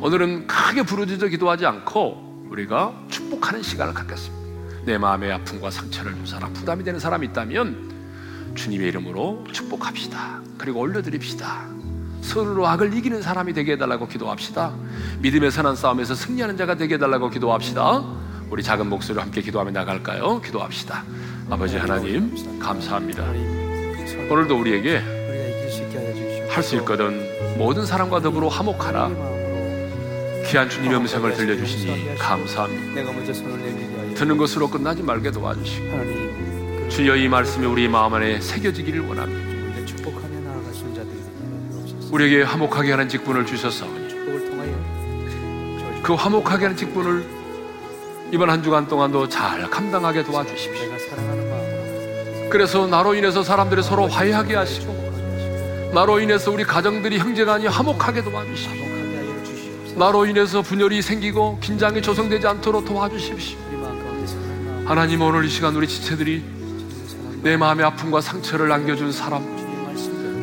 오늘은 0.00 0.46
크게 0.46 0.84
부르짖어 0.84 1.28
기도하지 1.28 1.66
않고 1.66 2.46
우리가 2.48 2.94
축복하는 3.10 3.62
시간을 3.62 3.92
갖겠습니다. 3.92 4.39
내 4.84 4.98
마음의 4.98 5.32
아픔과 5.32 5.70
상처를 5.70 6.14
준 6.14 6.26
사람, 6.26 6.52
부담이 6.52 6.84
되는 6.84 6.98
사람이 6.98 7.26
있다면 7.28 7.90
주님의 8.54 8.88
이름으로 8.88 9.44
축복합시다. 9.52 10.40
그리고 10.58 10.80
올려드립시다. 10.80 11.68
선으로 12.22 12.66
악을 12.66 12.94
이기는 12.94 13.22
사람이 13.22 13.52
되게 13.54 13.72
해달라고 13.72 14.06
기도합시다. 14.08 14.74
믿음의 15.20 15.50
선한 15.50 15.76
싸움에서 15.76 16.14
승리하는 16.14 16.56
자가 16.56 16.76
되게 16.76 16.94
해달라고 16.94 17.30
기도합시다. 17.30 18.04
우리 18.50 18.62
작은 18.62 18.88
목소리로 18.88 19.22
함께 19.22 19.40
기도하며 19.42 19.70
나갈까요? 19.70 20.40
기도합시다. 20.40 21.04
아버지 21.50 21.76
하나님, 21.76 22.34
감사합니다. 22.58 23.24
오늘도 24.30 24.58
우리에게. 24.58 25.02
할 26.50 26.62
수 26.64 26.76
있거든 26.78 27.56
모든 27.56 27.86
사람과 27.86 28.20
더불어 28.20 28.48
화목하라. 28.48 29.08
귀한 30.48 30.68
주님의 30.68 30.96
음성을 30.98 31.32
들려주시니 31.32 32.16
감사합니다. 32.18 33.99
듣는 34.20 34.36
것으로 34.36 34.68
끝나지 34.68 35.02
말게 35.02 35.30
도와주시고 35.30 35.92
하나님 35.92 36.88
주여 36.90 37.16
이 37.16 37.26
말씀이 37.26 37.64
우리 37.64 37.88
마음 37.88 38.12
안에 38.12 38.38
새겨지기를 38.38 39.00
원합니다. 39.06 39.40
우리에게 42.10 42.42
화목하게 42.42 42.90
하는 42.90 43.08
직분을 43.08 43.46
주셨사오니 43.46 44.10
그 46.02 46.12
화목하게 46.12 46.64
하는 46.64 46.76
직분을 46.76 47.24
이번 48.30 48.50
한 48.50 48.62
주간 48.62 48.86
동안도 48.86 49.30
잘 49.30 49.70
감당하게 49.70 50.22
도와주십시오. 50.24 50.90
그래서 52.50 52.86
나로 52.86 53.14
인해서 53.14 53.42
사람들이 53.42 53.82
서로 53.82 54.06
화해하게 54.06 54.54
하시고 54.54 55.90
나로 55.94 56.20
인해서 56.20 56.50
우리 56.50 56.64
가정들이 56.64 57.18
형제간이 57.18 57.68
화목하게 57.68 58.22
도와주십시오. 58.24 59.96
나로 59.96 60.26
인해서 60.26 60.60
분열이 60.60 61.00
생기고 61.00 61.58
긴장이 61.60 62.02
조성되지 62.02 62.46
않도록 62.46 62.84
도와주십시오. 62.84 63.70
하나님 64.90 65.22
오늘 65.22 65.44
이 65.44 65.48
시간 65.48 65.76
우리 65.76 65.86
지체들이 65.86 66.42
내 67.44 67.56
마음의 67.56 67.86
아픔과 67.86 68.20
상처를 68.20 68.72
안겨준 68.72 69.12
사람 69.12 69.40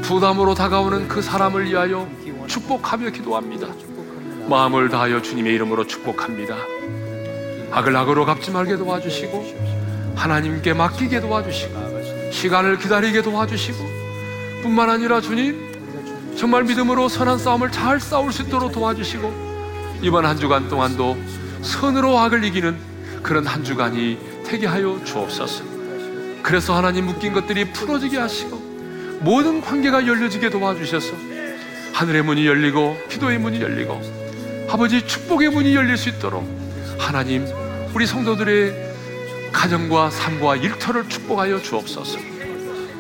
부담으로 0.04 0.54
다가오는 0.54 1.10
그 1.10 1.22
사람을 1.22 1.66
위하여 1.66 2.08
축복하며 2.48 3.10
기도합니다. 3.10 3.68
마음을 4.48 4.88
다하여 4.88 5.22
주님의 5.22 5.54
이름으로 5.56 5.86
축복합니다. 5.86 6.56
악을 7.72 7.94
악으로 7.94 8.26
갚지 8.26 8.52
말게 8.52 8.78
도와주시고 8.78 10.14
하나님께 10.16 10.74
맡기게 10.76 11.20
도와주시고 11.20 12.32
시간을 12.32 12.78
기다리게 12.78 13.24
도와주시고 13.24 13.80
뿐만 14.64 14.90
아니라 14.90 15.20
주님 15.20 16.38
정말 16.38 16.64
믿음으로 16.64 17.10
선한 17.10 17.38
싸움을 17.38 17.70
잘 17.70 18.00
싸울 18.00 18.32
수 18.32 18.44
있도록 18.44 18.72
도와주시고 18.72 20.00
이번 20.04 20.26
한 20.26 20.38
주간 20.38 20.70
동안도 20.70 21.18
선으로 21.64 22.18
악을 22.18 22.46
이기는 22.46 22.87
그런 23.24 23.46
한 23.46 23.64
주간이 23.64 24.18
되게 24.46 24.68
하여 24.68 25.00
주옵소서. 25.04 25.64
그래서 26.44 26.76
하나님 26.76 27.06
묶인 27.06 27.34
것들이 27.34 27.72
풀어지게 27.72 28.18
하시고 28.18 28.58
모든 29.22 29.62
관계가 29.62 30.08
열려지게 30.08 30.50
도와주셔서 30.50 31.14
하늘의 31.94 32.24
문이 32.24 32.46
열리고 32.46 32.98
기도의 33.10 33.40
문이 33.40 33.62
열리고 33.62 34.00
아버지 34.70 35.06
축복의 35.06 35.50
문이 35.50 35.76
열릴 35.76 35.98
수 35.98 36.10
있도록 36.10 36.48
하나님 36.98 37.46
우리 37.94 38.06
성도들의 38.06 38.88
가정과 39.52 40.12
삶과 40.12 40.58
일터를 40.58 41.10
축복하여 41.10 41.62
주옵소서. 41.62 42.20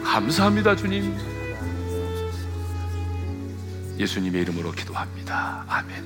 감사합니다 0.04 0.76
주님. 0.76 1.16
예수님의 4.00 4.42
이름으로 4.44 4.72
기도합니다. 4.72 5.66
아멘. 5.68 6.04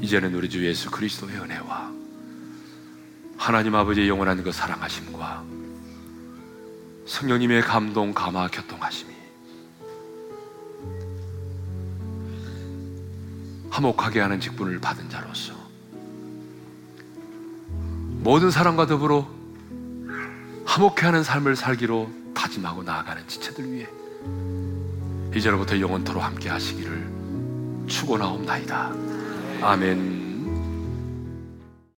이제는 0.00 0.34
우리 0.34 0.48
주 0.48 0.64
예수 0.66 0.90
그리스도의 0.90 1.36
은혜와 1.36 2.01
하나님 3.42 3.74
아버지의 3.74 4.08
영원한 4.08 4.40
그 4.44 4.52
사랑하심과 4.52 5.42
성령님의 7.06 7.62
감동, 7.62 8.14
감화, 8.14 8.46
교통하심이 8.46 9.12
화목하게 13.68 14.20
하는 14.20 14.38
직분을 14.38 14.80
받은 14.80 15.10
자로서 15.10 15.54
모든 18.20 18.52
사람과 18.52 18.86
더불어 18.86 19.28
화목해 20.64 21.00
하는 21.00 21.24
삶을 21.24 21.56
살기로 21.56 22.12
다짐하고 22.34 22.84
나아가는 22.84 23.26
지체들 23.26 23.72
위해 23.72 23.88
이제로부터 25.34 25.80
영원토로 25.80 26.20
함께 26.20 26.48
하시기를 26.48 27.88
축원하옵나이다. 27.88 28.92
아멘. 29.62 30.21